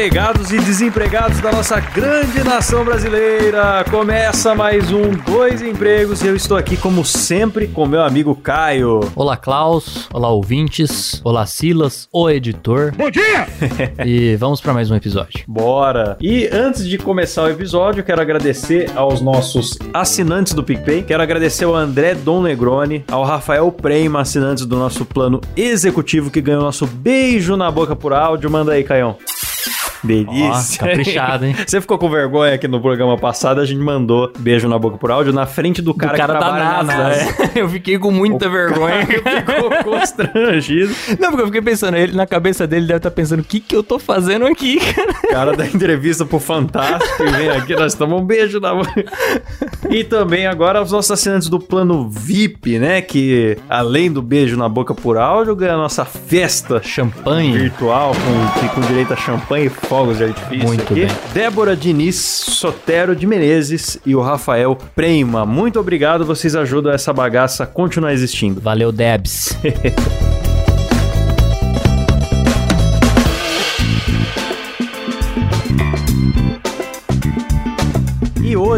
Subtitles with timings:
[0.00, 3.84] Empregados e desempregados da nossa grande nação brasileira.
[3.90, 9.00] Começa mais um Dois Empregos e eu estou aqui, como sempre, com meu amigo Caio.
[9.14, 10.08] Olá, Klaus.
[10.10, 11.20] Olá, ouvintes.
[11.22, 12.92] Olá, Silas, o editor.
[12.96, 13.46] Bom dia!
[14.06, 15.44] E vamos para mais um episódio.
[15.46, 16.16] Bora!
[16.18, 21.02] E antes de começar o episódio, quero agradecer aos nossos assinantes do PicPay.
[21.02, 26.40] Quero agradecer ao André Dom Negroni, ao Rafael Prema, assinantes do nosso plano executivo, que
[26.40, 28.50] ganhou nosso beijo na boca por áudio.
[28.50, 29.18] Manda aí, Caião.
[30.02, 30.82] Delícia.
[30.82, 31.54] Ó, caprichado, hein?
[31.66, 35.10] Você ficou com vergonha que no programa passado a gente mandou beijo na boca por
[35.10, 36.84] áudio na frente do cara, o cara que da trabalha NASA.
[36.92, 37.20] na NASA.
[37.54, 37.60] é.
[37.60, 39.06] Eu fiquei com muita vergonha.
[39.10, 40.94] Ficou constrangido.
[41.18, 43.74] Não, porque eu fiquei pensando, ele na cabeça dele deve estar pensando, o que que
[43.74, 45.12] eu tô fazendo aqui, cara?
[45.30, 49.04] cara da entrevista pro Fantástico e vem aqui, nós tomamos um beijo na boca.
[49.88, 53.00] E também agora os nossos assinantes do plano VIP, né?
[53.02, 57.52] Que além do beijo na boca por áudio, ganha a nossa festa Champanhe.
[57.52, 60.94] virtual com, com direito a champanhe fogos de artifício Muito aqui.
[60.94, 61.08] bem.
[61.34, 65.44] Débora Diniz Sotero de Menezes e o Rafael Prema.
[65.44, 68.60] Muito obrigado, vocês ajudam essa bagaça a continuar existindo.
[68.60, 69.58] Valeu, Debs.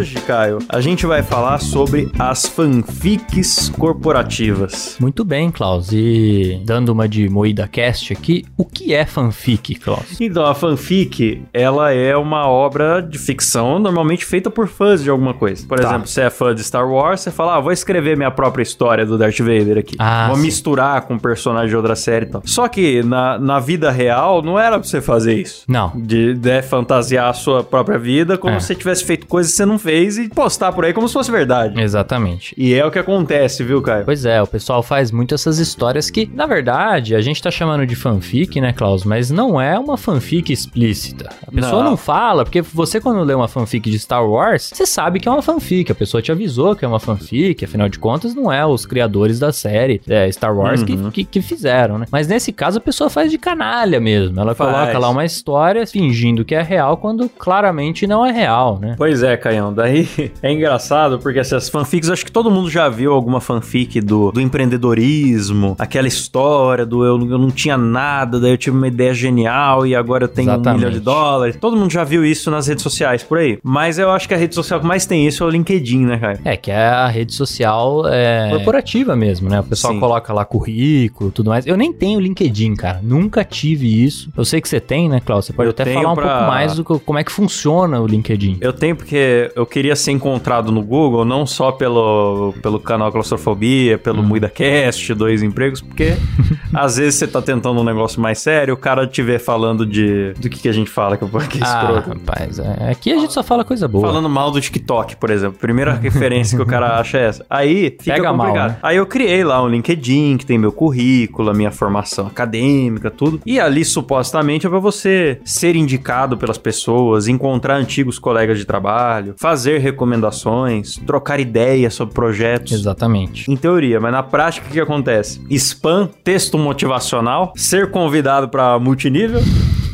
[0.03, 4.97] hoje, Caio, a gente vai falar sobre as fanfics corporativas.
[5.01, 5.91] Muito bem, Klaus.
[5.93, 10.21] E dando uma de moída cast aqui, o que é fanfic, Klaus?
[10.21, 15.35] Então, a fanfic, ela é uma obra de ficção normalmente feita por fãs de alguma
[15.35, 15.65] coisa.
[15.67, 15.87] Por Tá.
[15.89, 19.07] exemplo, você é fã de Star Wars, você fala, ah, vou escrever minha própria história
[19.07, 19.95] do Darth Vader aqui.
[20.01, 20.43] Ah, vou sim.
[20.43, 22.43] misturar com um personagem de outra série e tal.
[22.45, 25.63] Só que na, na vida real, não era pra você fazer isso.
[25.69, 25.93] Não.
[25.95, 28.59] De, de fantasiar a sua própria vida como É.
[28.61, 31.15] se você tivesse feito coisas que você não fez e postar por aí como se
[31.15, 31.81] fosse verdade.
[31.81, 32.55] Exatamente.
[32.57, 34.05] E é o que acontece, viu, Caio?
[34.05, 37.87] Pois é, o pessoal faz muito essas histórias que, na verdade, a gente tá chamando
[37.87, 39.05] de fanfic, né, Klaus?
[39.05, 41.29] Mas não é uma fanfic explícita.
[41.47, 41.91] A pessoa Não.
[41.91, 41.97] não.
[41.97, 45.43] fala, porque você, quando lê uma fanfic de Star Wars, você sabe que é uma
[45.43, 45.91] fanfic.
[45.93, 49.39] A pessoa te avisou que é uma fanfic, afinal de contas, não é os criadores
[49.39, 51.11] da série é, Star Wars que, Uhum.
[51.11, 52.07] que, que fizeram, né?
[52.11, 54.39] Mas nesse caso, a pessoa faz de canalha mesmo.
[54.41, 54.71] Ela Faz.
[54.71, 58.95] coloca lá uma história fingindo que é real, quando claramente não é real, né?
[58.97, 59.73] Pois é, Caião.
[59.83, 60.09] Daí
[60.41, 64.41] é engraçado porque essas fanfics, acho que todo mundo já viu alguma fanfic do, do
[64.41, 69.85] empreendedorismo, aquela história do eu, eu não tinha nada, daí eu tive uma ideia genial
[69.87, 70.79] e agora eu tenho um Exatamente.
[70.79, 71.57] milhão de dólares.
[71.61, 73.59] Todo mundo já viu isso nas redes sociais por aí.
[73.63, 76.19] Mas eu acho que a rede social que mais tem isso é o LinkedIn, né,
[76.19, 76.39] Caio?
[76.45, 79.61] É, que é a rede social é, corporativa mesmo, né?
[79.61, 80.01] O pessoal Sim.
[80.01, 81.67] coloca lá currículo tudo mais.
[81.67, 83.01] Eu nem tenho LinkedIn, cara.
[83.03, 84.31] Nunca tive isso.
[84.37, 85.47] Eu sei que você tem, né, Klaus?
[85.47, 88.01] Você pode Eu até falar um pra- pouco mais do que, como é que funciona
[88.01, 88.59] o LinkedIn.
[88.61, 93.97] Eu tenho porque eu queria ser encontrado no Google, não só pelo, pelo canal Claustrofobia,
[93.97, 96.13] pelo MuidaCast, Dois Empregos, porque
[96.75, 100.35] às vezes você tá tentando um negócio mais sério, o cara te vê falando de...
[100.35, 102.09] Do que, que a gente fala, que, que é Ah, escroto.
[102.19, 104.07] rapaz, é, aqui a gente só fala coisa boa.
[104.07, 105.59] Falando mal do TikTok, por exemplo.
[105.59, 107.47] Primeira referência que o cara acha é essa.
[107.49, 108.71] Aí fica Pega mal, complicado.
[108.73, 108.77] né?
[108.83, 113.41] Aí eu criei lá um LinkedIn que tem meu currículo, a minha formação acadêmica, tudo.
[113.47, 119.35] E ali supostamente é pra você ser indicado pelas pessoas, encontrar antigos colegas de trabalho,
[119.39, 122.73] fazer recomendações, trocar ideias sobre projetos.
[122.73, 123.51] Exatamente.
[123.51, 125.41] Em teoria, mas na prática o que acontece?
[125.51, 129.41] Spam, texto motivacional, ser convidado pra multinível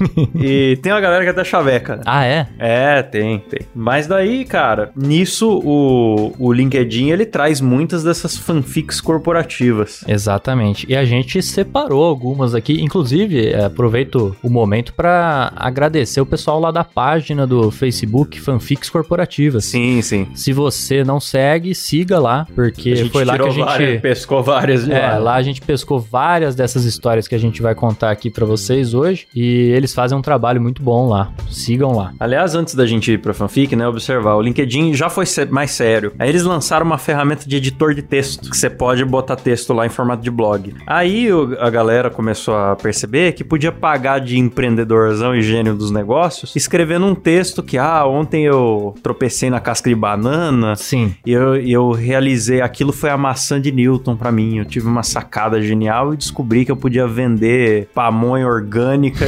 [0.34, 1.96] e tem uma galera que até chaveca.
[1.96, 2.02] né?
[2.06, 2.46] Ah, é?
[2.58, 3.60] É, tem, tem.
[3.74, 10.04] Mas daí, cara, nisso o, o LinkedIn ele traz muitas dessas fanfics corporativas.
[10.06, 10.86] Exatamente.
[10.88, 12.80] E a gente separou algumas aqui.
[12.82, 18.90] Inclusive, é, aproveito o momento para agradecer o pessoal lá da página do Facebook Fanfics
[18.90, 19.64] Corporativas.
[19.64, 20.28] Sim, sim.
[20.34, 23.64] Se você não segue, siga lá, porque foi lá que a gente.
[23.64, 25.18] várias, pescou várias É, lá.
[25.18, 28.94] lá a gente pescou várias dessas histórias que a gente vai contar aqui pra vocês
[28.94, 29.26] hoje.
[29.34, 31.30] E eles fazem um trabalho muito bom lá.
[31.50, 32.12] Sigam lá.
[32.18, 36.12] Aliás, antes da gente ir pra fanfic, né, observar, o LinkedIn já foi mais sério.
[36.18, 39.86] Aí eles lançaram uma ferramenta de editor de texto, que você pode botar texto lá
[39.86, 40.74] em formato de blog.
[40.86, 46.54] Aí a galera começou a perceber que podia pagar de empreendedorzão e gênio dos negócios,
[46.56, 51.14] escrevendo um texto que, ah, ontem eu tropecei na casca de banana, Sim.
[51.26, 54.58] E eu, e eu realizei, aquilo foi a maçã de Newton pra mim.
[54.58, 59.26] Eu tive uma sacada genial e descobri que eu podia vender pamonha orgânica.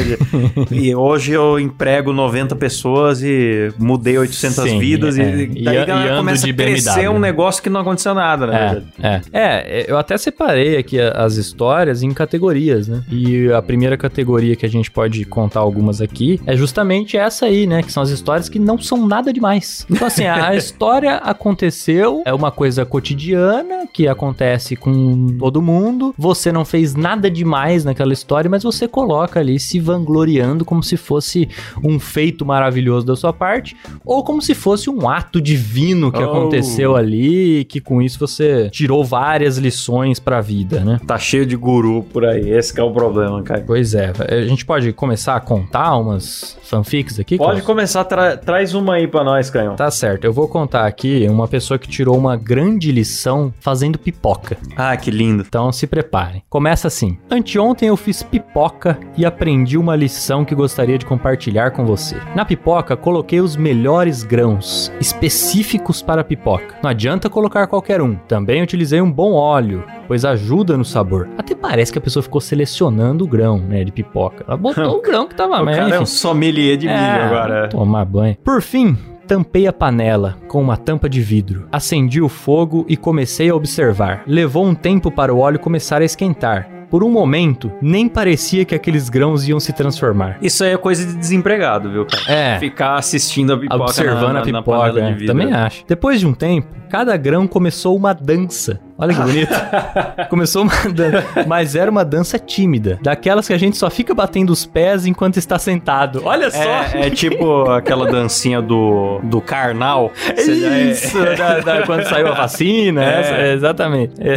[0.71, 5.35] e hoje eu emprego 90 pessoas e mudei 800 Sim, vidas é.
[5.37, 7.71] e E daí a- a galera e começa de a crescer BMW, um negócio que
[7.71, 8.83] não aconteceu nada, né?
[9.03, 9.21] É, é.
[9.33, 13.03] É, eu até separei aqui as histórias em categorias, né?
[13.11, 17.67] E a primeira categoria que a gente pode contar algumas aqui é justamente essa aí,
[17.67, 17.83] né?
[17.83, 19.87] Que são as histórias que não são nada demais.
[19.91, 26.15] Então, assim, a a história aconteceu, é uma coisa cotidiana que acontece com todo mundo.
[26.17, 30.97] Você não fez nada demais naquela história, mas você coloca ali se vangloriando como se
[30.97, 31.49] fosse
[31.83, 36.31] um feito maravilhoso da sua parte, ou como se fosse um ato divino que Oh.
[36.31, 41.01] aconteceu ali, que com isso você tirou várias lições pra vida, né?
[41.07, 43.63] Tá cheio de guru por aí, esse que é o problema, cara.
[43.67, 47.37] Pois é, a gente pode começar a contar umas fanfics aqui?
[47.37, 47.67] Pode Klaus?
[47.67, 49.77] começar, tra- traz uma aí pra nós, Canhão.
[49.77, 54.57] Tá certo, eu vou contar aqui uma pessoa que tirou uma grande lição fazendo pipoca.
[54.77, 55.45] Ah, que lindo.
[55.47, 56.43] Então se preparem.
[56.49, 61.85] Começa assim: Anteontem eu fiz pipoca e aprendi uma lição que gostaria de compartilhar com
[61.85, 62.17] você.
[62.35, 66.77] Na pipoca, coloquei os melhores grãos, específicos para pipoca.
[66.83, 68.15] Não adianta colocar qualquer um.
[68.29, 71.29] Também utilizei um bom óleo, pois ajuda no sabor.
[71.37, 74.45] Até parece que a pessoa ficou selecionando o grão, né, de pipoca.
[74.47, 77.25] Ela botou o grão que tava o mas, cara é um sommelier de milho É,
[77.25, 77.69] agora.
[77.69, 78.37] Tomar banho.
[78.45, 78.97] Por fim,
[79.27, 81.67] tampei a panela com uma tampa de vidro.
[81.71, 84.23] Acendi o fogo e comecei a observar.
[84.27, 86.80] Levou um tempo para o óleo começar a esquentar.
[86.91, 90.39] Por um momento, nem parecia que aqueles grãos iam se transformar.
[90.43, 92.23] Isso aí é coisa de desempregado, viu, cara?
[92.29, 92.59] É.
[92.59, 95.85] Ficar assistindo a pipoca Observando na, na, a pipoca, na é, também acho.
[95.87, 98.81] Depois de um tempo, cada grão começou uma dança.
[99.01, 99.55] Olha que bonito.
[100.29, 104.51] começou uma dança, mas era uma dança tímida, daquelas que a gente só fica batendo
[104.51, 106.23] os pés enquanto está sentado.
[106.25, 106.59] Olha só.
[106.63, 110.13] É, é tipo aquela dancinha do, do carnal.
[110.37, 110.43] É-
[110.91, 113.21] Isso, da- da- quando saiu a vacina, É.
[113.21, 114.15] essa, é, exatamente.
[114.21, 114.35] É.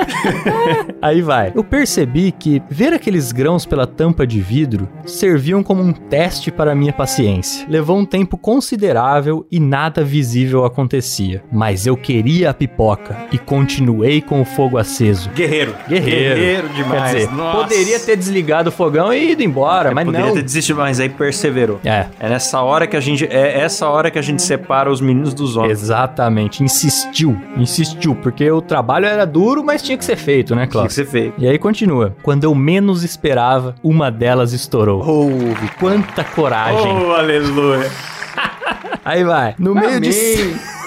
[1.02, 1.52] Aí vai.
[1.54, 6.72] Eu percebi que ver aqueles grãos pela tampa de vidro serviam como um teste para
[6.72, 7.66] a minha paciência.
[7.68, 11.42] Levou um tempo considerável e nada visível acontecia.
[11.52, 15.30] Mas eu queria a pipoca e continuei com o fogo aceso.
[15.30, 15.74] Guerreiro.
[15.88, 16.68] Guerreiro.
[16.70, 17.12] demais.
[17.12, 17.58] Quer dizer, Nossa.
[17.58, 20.34] poderia ter desligado o fogão e ido embora, mas Poderia não.
[20.34, 21.80] ter desistido, mas aí perseverou.
[21.84, 23.24] É, É nessa hora que a gente.
[23.26, 25.72] É essa hora que a gente separa os meninos dos homens.
[25.82, 26.62] exatamente.
[26.62, 30.72] Insistiu, insistiu, porque o trabalho era duro, mas tinha que ser feito, né, Tinha que
[30.72, 30.92] Cláudio?
[30.94, 31.34] ser feito.
[31.38, 32.14] E aí continua.
[32.22, 35.04] Quando eu menos esperava, uma delas estourou.
[35.06, 35.68] Ouve.
[35.78, 36.86] Quanta coragem.
[37.06, 37.90] Oh, aleluia.
[39.04, 39.54] Aí vai.
[39.58, 40.54] No meio de Amém.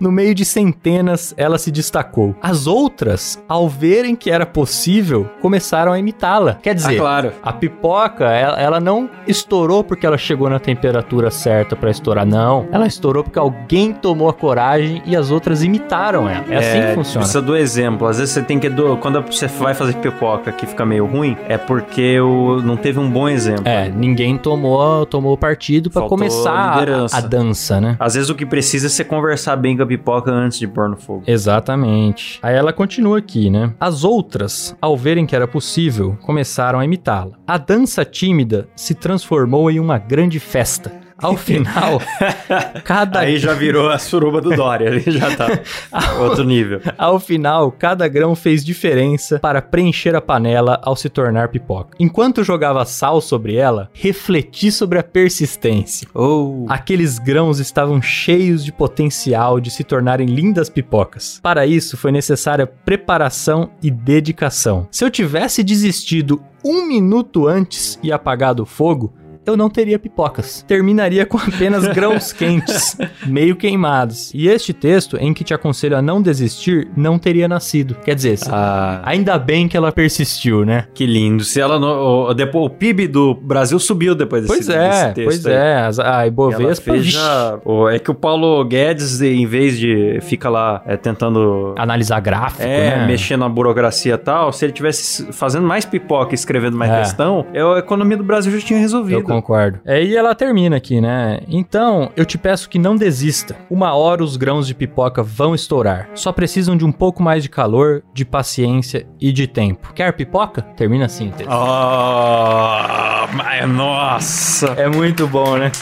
[0.00, 2.34] no meio de centenas, ela se destacou.
[2.42, 6.54] As outras, ao verem que era possível, começaram a imitá-la.
[6.62, 7.32] Quer Ah, dizer, claro.
[7.42, 12.66] A pipoca, ela, ela não estourou porque ela chegou na temperatura certa pra estourar, não.
[12.72, 16.44] Ela estourou porque alguém tomou a coragem e as outras imitaram ela.
[16.48, 17.20] É, assim que funciona.
[17.20, 18.06] Precisa do exemplo.
[18.06, 18.68] Às vezes você tem que.
[18.68, 22.98] Do, quando você vai fazer pipoca que fica meio ruim, é porque o, não teve
[22.98, 23.66] um bom exemplo.
[23.66, 27.96] É, ninguém tomou, tomou partido pra Faltou começar a, a dança, né?
[27.98, 30.88] Às vezes o que precisa é você conversar bem com a pipoca antes de pôr
[30.88, 31.24] no fogo.
[31.26, 32.38] Exatamente.
[32.42, 33.74] Aí ela continua aqui, né?
[33.80, 37.36] As outras, ao verem que era possível, começaram a imitá-la.
[37.44, 40.92] A dança tímida se transformou em uma grande festa.
[41.22, 42.00] Ao final,
[42.84, 45.48] cada Aí já virou a suruba do Dória, ali já tá
[46.20, 46.80] outro nível.
[46.96, 51.96] Ao final, cada grão fez diferença para preencher a panela ao se tornar pipoca.
[51.98, 56.08] Enquanto jogava sal sobre ela, refleti sobre a persistência.
[56.14, 61.40] Oh, Aqueles grãos estavam cheios de potencial de se tornarem lindas pipocas.
[61.42, 64.88] Para isso, foi necessária preparação e dedicação.
[64.90, 69.12] Se eu tivesse desistido um minuto antes e apagado o fogo,
[69.50, 70.64] eu não teria pipocas.
[70.66, 74.32] Terminaria com apenas grãos quentes, meio queimados.
[74.34, 77.94] E este texto, em que te aconselho a não desistir, não teria nascido.
[78.04, 80.86] Quer dizer, ah, ainda bem que ela persistiu, né?
[80.94, 81.44] que lindo.
[81.44, 85.14] Se ela não, o, depois, o PIB do Brasil subiu depois desse, Pois é, desse
[85.14, 85.52] texto pois aí.
[85.54, 85.76] é.
[85.86, 87.58] As- A Ela Ibovespa, já-
[87.92, 92.98] é que o Paulo Guedes, em vez de fica lá é, tentando analisar gráfico, é,
[92.98, 93.06] né?
[93.06, 96.98] mexer na burocracia e tal, se ele tivesse fazendo mais pipoca e escrevendo mais É.
[97.00, 99.80] questão, a economia do Brasil já tinha Eu concordo.
[99.86, 101.40] Aí ela termina aqui, né?
[101.48, 103.56] Então, eu te peço que não desista.
[103.70, 106.08] Uma hora os grãos de pipoca vão estourar.
[106.14, 109.92] Só precisam de um pouco mais de calor, de paciência e de tempo.
[109.94, 110.62] Quer pipoca?
[110.62, 111.50] Termina assim texto.
[111.50, 114.68] Oh, mas nossa!
[114.76, 115.72] É muito bom, né?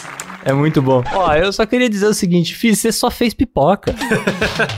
[0.45, 1.03] É muito bom.
[1.13, 3.95] Ó, eu só queria dizer o seguinte, Fih, você só fez pipoca.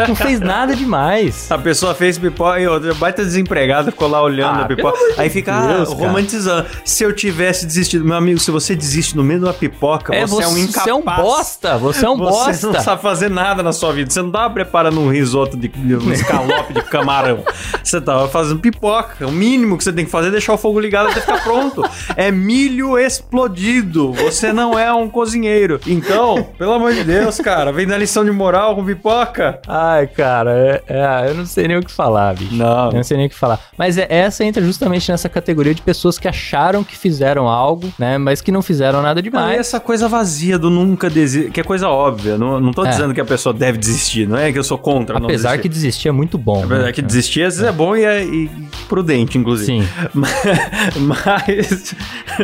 [0.08, 1.50] Não fez nada demais.
[1.52, 4.98] A pessoa fez pipoca e outra baita desempregada, ficou lá olhando Ah, a pipoca.
[4.98, 6.06] de Aí fica Deus, ah, cara.
[6.08, 6.66] romantizando.
[6.84, 10.26] Se eu tivesse desistido, meu amigo, se você desiste no meio de uma pipoca, É,
[10.26, 10.82] você, é um incapaz.
[10.84, 11.78] Você é um bosta.
[11.78, 12.66] Você é um Você bosta.
[12.72, 14.10] não sabe fazer nada na sua vida.
[14.10, 17.44] Você não tava preparando um risoto de, de um escalope de camarão.
[17.84, 19.26] Você tava fazendo pipoca.
[19.26, 21.82] O mínimo que você tem que fazer é deixar o fogo ligado até ficar pronto.
[22.16, 24.12] É milho explodido.
[24.14, 25.49] Você não é um cozinheiro.
[25.86, 29.60] Então, pelo amor de Deus, cara, vem dar lição de moral com pipoca.
[29.66, 32.54] Ai, cara, é- é, eu não sei nem o que falar, bicho.
[32.54, 32.86] Não.
[32.88, 33.58] Eu não sei nem o que falar.
[33.76, 38.18] Mas é- essa entra justamente nessa categoria de pessoas que acharam que fizeram algo, né?
[38.18, 39.58] Mas que não fizeram nada e demais.
[39.60, 42.36] essa coisa vazia do nunca desistir, que é coisa óbvia.
[42.38, 42.88] Não, não tô É.
[42.90, 45.62] dizendo que a pessoa deve desistir, não é que eu sou contra Apesar desistir.
[45.62, 46.64] que desistir é muito bom.
[46.64, 46.92] Apesar né?
[46.92, 48.50] que desistir às vezes é bom e é e
[48.88, 49.82] prudente, inclusive.
[49.82, 49.88] Sim.
[51.00, 51.94] Mas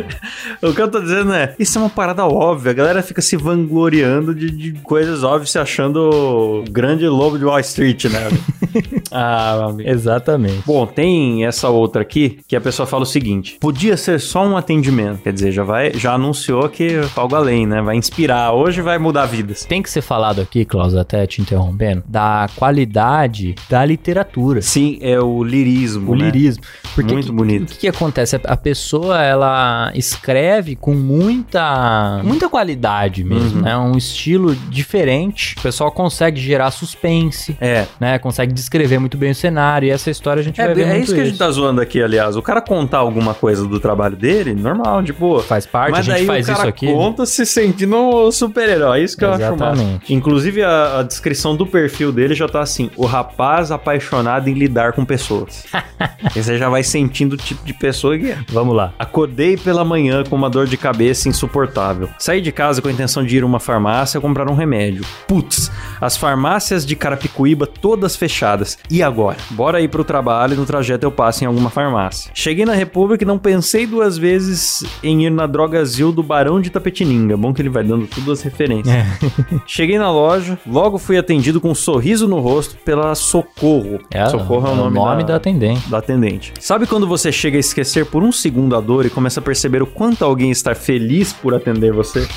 [0.61, 2.71] o que eu tô dizendo é, isso é uma parada óbvia.
[2.71, 7.45] A galera fica se vangloriando de, de coisas óbvias, se achando o grande lobo de
[7.45, 8.27] Wall Street, né?
[9.11, 9.73] ah.
[9.83, 10.63] Exatamente.
[10.65, 14.55] Bom, tem essa outra aqui que a pessoa fala o seguinte: podia ser só um
[14.57, 15.21] atendimento.
[15.21, 17.81] Quer dizer, já vai, já anunciou que algo além, né?
[17.81, 18.53] Vai inspirar.
[18.53, 19.65] Hoje vai mudar vidas.
[19.65, 24.61] Tem que ser falado aqui, Klaus, até te interrompendo, da qualidade da literatura.
[24.61, 26.11] Sim, é o lirismo.
[26.11, 26.25] O né?
[26.25, 26.63] lirismo.
[26.95, 27.63] Porque Muito que- bonito.
[27.63, 28.35] O que, que acontece?
[28.35, 32.86] A- A pessoa, ela escreve com muita muita qualidade
[33.23, 33.61] mesmo, Uhum.
[33.63, 33.77] né?
[33.77, 35.55] Um estilo diferente.
[35.57, 37.85] O pessoal consegue gerar suspense, É.
[37.99, 38.17] né?
[38.19, 39.87] Consegue descrever muito bem o cenário.
[39.87, 41.81] E essa história a gente É, vai ver é isso que a gente tá zoando
[41.81, 42.35] aqui, aliás.
[42.35, 45.41] O cara contar alguma coisa do trabalho dele, normal, de boa.
[45.43, 46.87] Faz parte, Mas a gente faz o cara isso aqui.
[46.87, 49.01] conta se sentindo um super-herói.
[49.01, 49.73] É Isso que eu acho massa.
[49.73, 50.13] Exatamente.
[50.13, 54.93] Inclusive, a, a descrição do perfil dele já tá assim: o rapaz apaixonado em lidar
[54.93, 55.65] com pessoas.
[56.35, 58.37] e você já vai sentindo o tipo de pessoa que é.
[58.49, 58.93] Vamos lá.
[58.97, 62.09] Acordei pela manhã com uma dor de cabeça insuportável.
[62.19, 65.05] Saí de casa com a intenção de ir a uma farmácia comprar um remédio.
[65.27, 68.77] Putz, as farmácias de Carapicuíba todas fechadas.
[68.89, 69.37] E agora?
[69.51, 72.31] Bora ir pro trabalho e no trajeto eu passo em alguma farmácia.
[72.33, 76.69] Cheguei na República e não pensei duas vezes em ir na Drogazil do Barão de
[76.69, 77.35] Tapetininga.
[77.37, 78.95] Bom que ele vai dando todas as referências.
[79.65, 83.99] Cheguei na loja, logo fui atendido com um sorriso no rosto pela Socorro.
[84.29, 85.35] Socorro é o nome, da...
[85.35, 85.89] atendente.
[85.89, 86.53] da atendente.
[86.59, 89.81] Sabe quando você chega a esquecer por um segundo a dor e começa a perceber
[89.81, 92.27] o quanto alguém está feliz por atender você?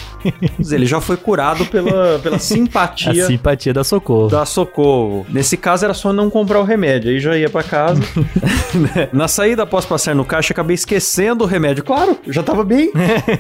[0.71, 4.29] Ele já foi curado pela, pela A simpatia simpatia da Socorro.
[4.29, 5.27] da Socorro.
[5.29, 8.01] Nesse caso era só não comprar o remédio, aí já ia pra casa.
[9.13, 11.85] Na saída após passar no caixa, acabei esquecendo o remédio.
[11.85, 12.93] Claro, já tava bem.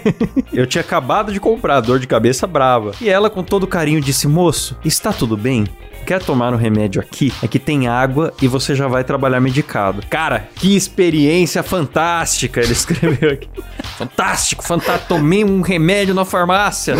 [0.52, 2.92] eu tinha acabado de comprar, dor de cabeça brava.
[3.00, 5.64] E ela, com todo carinho, disse: Moço, está tudo bem?
[6.10, 7.32] Quer tomar um remédio aqui?
[7.40, 10.02] É que tem água e você já vai trabalhar medicado.
[10.10, 12.60] Cara, que experiência fantástica!
[12.60, 13.48] Ele escreveu aqui.
[13.96, 15.06] Fantástico, fantástico.
[15.06, 16.96] Tomei um remédio na farmácia.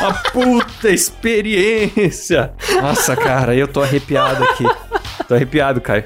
[0.00, 2.52] Uma puta experiência.
[2.82, 4.64] Nossa, cara, eu tô arrepiado aqui.
[5.28, 6.04] Tô arrepiado, Caio.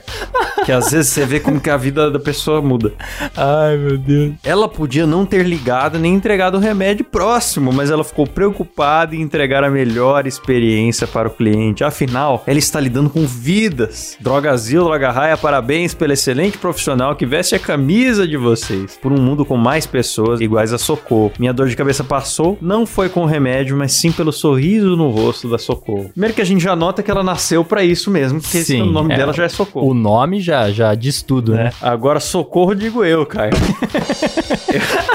[0.65, 2.93] Que às vezes você vê como que a vida da pessoa muda.
[3.37, 4.35] Ai, meu Deus.
[4.45, 9.21] Ela podia não ter ligado nem entregado o remédio próximo, mas ela ficou preocupada em
[9.21, 11.83] entregar a melhor experiência para o cliente.
[11.83, 14.17] Afinal, ela está lidando com vidas.
[14.21, 18.99] Drogazil, Droga Raia, parabéns pelo excelente profissional que veste a camisa de vocês.
[19.01, 21.33] Por um mundo com mais pessoas iguais a Socorro.
[21.39, 25.49] Minha dor de cabeça passou, não foi com remédio, mas sim pelo sorriso no rosto
[25.49, 26.11] da Socorro.
[26.11, 28.83] Primeiro que a gente já nota que ela nasceu para isso mesmo, porque esse- Sim,
[28.83, 29.17] o nome é.
[29.17, 29.89] dela já é Socorro.
[29.91, 31.73] O nome já, já diz tudo, né?
[31.81, 33.53] Agora, socorro, digo eu, Caio.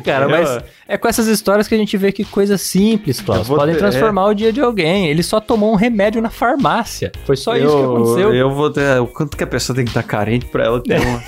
[0.00, 3.20] É, cara, Eu- mas é com essas histórias que a gente vê que coisas simples,
[3.20, 5.08] Klaus, Eu podem ter- transformar o dia de alguém.
[5.08, 7.12] Ele só tomou um remédio na farmácia.
[7.24, 8.34] Foi só isso que aconteceu.
[8.34, 9.00] Eu vou ter.
[9.00, 11.22] O quanto que a pessoa tem que estar carente pra ela ter uma.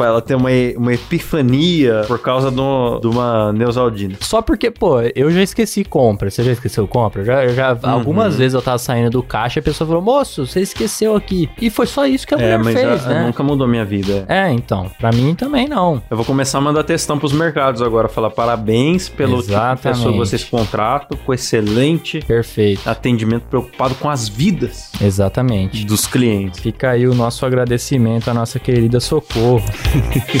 [0.00, 4.14] Pra ela ter uma, uma epifania por causa de uma Neusaldina.
[4.20, 6.30] Só porque, pô, eu já esqueci compra.
[6.30, 7.22] Você já esqueceu compra?
[7.22, 7.90] Já, já, Uhum.
[7.90, 11.48] Algumas vezes eu tava saindo do caixa e a pessoa falou, moço, você esqueceu aqui.
[11.60, 13.26] E foi só isso que a É, mulher fez, a- né?
[13.26, 14.24] nunca mudou minha vida.
[14.28, 14.90] É, então.
[14.98, 16.02] Pra mim também não.
[16.10, 18.08] Eu vou começar a mandar textão pros mercados agora.
[18.08, 19.82] Falar parabéns pelo tipo de Exatamente.
[19.82, 22.88] pessoa que vocês contratam, com excelente Perfeito.
[22.88, 25.84] atendimento preocupado com as vidas Exatamente.
[25.84, 26.60] dos clientes.
[26.60, 29.62] Fica aí o nosso agradecimento à nossa querida Socorro.
[29.90, 30.34] thank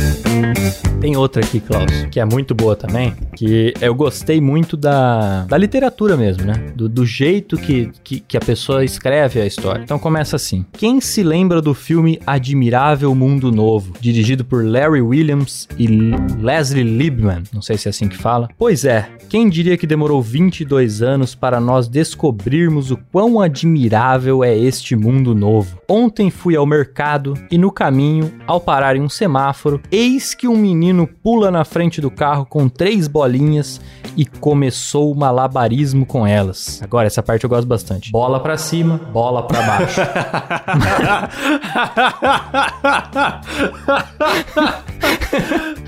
[0.00, 0.05] you
[1.06, 5.56] Tem outra aqui, Klaus, que é muito boa também, que eu gostei muito da, da
[5.56, 6.54] literatura mesmo, né?
[6.74, 9.84] Do, do jeito que, que, que a pessoa escreve a história.
[9.84, 10.66] Então começa assim.
[10.72, 17.44] Quem se lembra do filme Admirável Mundo Novo, dirigido por Larry Williams e Leslie Liebman?
[17.54, 18.48] Não sei se é assim que fala.
[18.58, 24.58] Pois é, quem diria que demorou 22 anos para nós descobrirmos o quão admirável é
[24.58, 25.78] este mundo novo?
[25.88, 30.56] Ontem fui ao mercado e no caminho, ao parar em um semáforo, eis que um
[30.56, 33.80] menino pula na frente do carro com três bolinhas
[34.16, 36.80] e começou o malabarismo com elas.
[36.80, 38.12] Agora, essa parte eu gosto bastante.
[38.12, 40.00] Bola pra cima, bola pra baixo.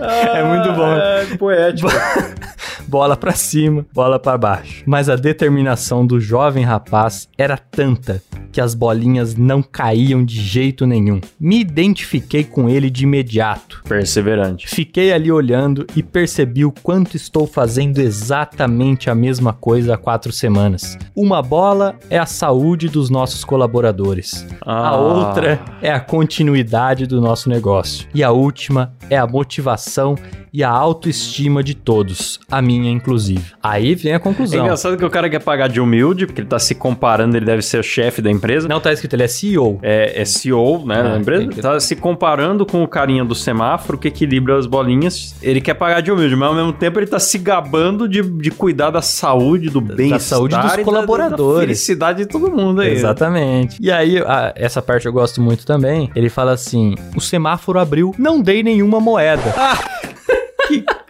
[0.00, 0.92] é muito bom.
[0.92, 1.88] É poético.
[2.88, 4.82] bola pra cima, bola pra baixo.
[4.86, 10.86] Mas a determinação do jovem rapaz era tanta que as bolinhas não caíam de jeito
[10.86, 11.20] nenhum.
[11.38, 13.82] Me identifiquei com ele de imediato.
[13.86, 14.66] Perseverante.
[14.66, 20.32] Fiquei ali olhando e percebi o quanto estou fazendo exatamente a mesma coisa há quatro
[20.32, 20.96] semanas.
[21.14, 24.46] Uma bola é a saúde dos nossos colaboradores.
[24.62, 24.88] Ah.
[24.88, 28.08] A outra é a continuidade do nosso negócio.
[28.14, 30.16] E a última é a motivação
[30.52, 33.52] e a autoestima de todos, a minha inclusive.
[33.62, 34.60] Aí vem a É conclusão.
[34.60, 37.62] engraçado que o cara quer pagar de humilde, porque ele tá se comparando, ele deve
[37.62, 38.68] ser o chefe da empresa.
[38.68, 39.78] Não tá escrito, ele é CEO.
[39.82, 41.42] É, é CEO, né, Ah, da empresa.
[41.44, 41.62] entendi.
[41.62, 45.34] Tá se comparando com o carinha do semáforo que equilibra as bolinhas.
[45.42, 48.50] Ele quer pagar de humilde, mas ao mesmo tempo ele tá se gabando de, de
[48.50, 50.20] cuidar da saúde, do bem-estar.
[50.20, 51.54] saúde dos e da- colaboradores.
[51.54, 52.92] Da felicidade de todo mundo aí.
[52.92, 53.76] Exatamente.
[53.80, 56.10] E aí, a- essa parte eu gosto muito também.
[56.14, 59.42] Ele fala assim: o semáforo abriu, não dei nenhuma moeda.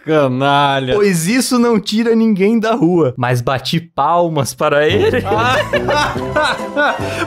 [0.09, 0.95] Canalha.
[0.95, 3.13] Pois isso não tira ninguém da rua.
[3.17, 5.21] Mas bati palmas para ele.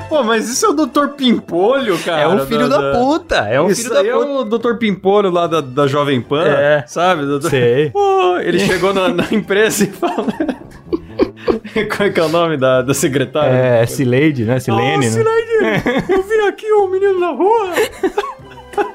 [0.09, 1.09] Pô, mas isso é o Dr.
[1.17, 2.23] Pimpolho, cara.
[2.23, 3.37] é um filho da, puta.
[3.49, 4.25] É um isso filho da aí puta.
[4.25, 4.75] é o Dr.
[4.79, 6.85] Pimpolho lá da, da Jovem Pan, É.
[6.87, 7.25] sabe?
[7.25, 7.91] Doutor- Sei.
[7.91, 10.27] Pô, ele chegou na, na empresa e falou...
[11.97, 13.51] Qual é que é o nome da, da secretária?
[13.51, 14.61] É, Cileide, né?
[14.61, 15.11] Silene, oh, né?
[15.11, 17.71] Cileide, eu vi aqui um menino na rua.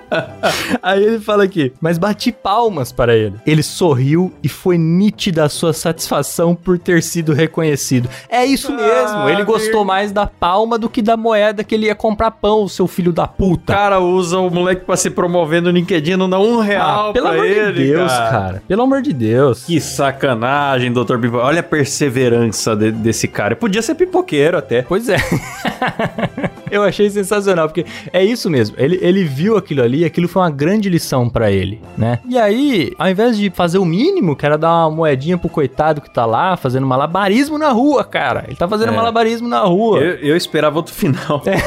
[0.81, 3.35] Aí ele fala aqui, mas bati palmas para ele.
[3.45, 8.09] Ele sorriu e foi nítida a sua satisfação por ter sido reconhecido.
[8.29, 11.95] É isso mesmo, ele gostou mais da palma do que da moeda que ele ia
[11.95, 13.73] comprar pão, seu filho da O puta.
[13.73, 17.27] cara usa o moleque pra se promover no LinkedIn, não dá um real Ah, pelo
[17.27, 18.63] amor ele, de Deus, cara.
[18.67, 19.63] Pelo amor de Deus.
[19.65, 21.17] Que sacanagem, Dr.
[21.19, 21.43] Pimpolho.
[21.43, 23.55] Olha a perseverança de- desse cara.
[23.55, 24.81] Podia ser pipoqueiro até.
[24.83, 25.17] Pois é.
[26.71, 28.75] Eu achei sensacional, porque é isso mesmo.
[28.79, 32.19] Ele, ele viu aquilo ali, aquilo foi uma grande lição pra ele, né?
[32.27, 36.01] E aí, ao invés de fazer o mínimo, que era dar uma moedinha pro coitado
[36.01, 38.43] que tá lá, fazendo malabarismo na rua, cara.
[38.47, 38.95] Ele tá fazendo É.
[38.95, 39.99] malabarismo na rua.
[39.99, 41.41] Eu, eu esperava outro final.
[41.45, 41.57] É.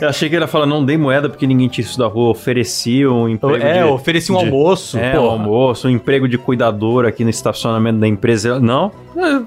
[0.04, 2.30] Eu achei que ele ia falar, não dei moeda porque ninguém tinha isso da rua.
[2.30, 3.88] Ofereci um emprego é, de...
[3.88, 5.20] ofereci um de- almoço, É, pô.
[5.22, 8.58] um almoço, um emprego de cuidador aqui no estacionamento da empresa.
[8.60, 8.90] Não.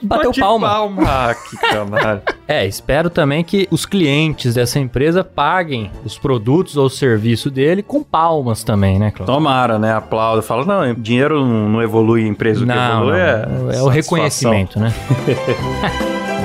[0.02, 0.68] Bateu palma.
[0.70, 1.04] palma.
[1.06, 2.24] Ah, que canalha.
[2.48, 8.02] É, espero também que os clientes dessa empresa paguem os produtos ou serviço dele com
[8.02, 9.36] palmas também, né, Cláudio?
[9.36, 9.94] Tomara, né?
[9.94, 10.42] Aplauda.
[10.42, 12.64] Fala, não, dinheiro não não evolui em empresa.
[12.64, 14.94] O que Não, evolui não, é, é o reconhecimento, né?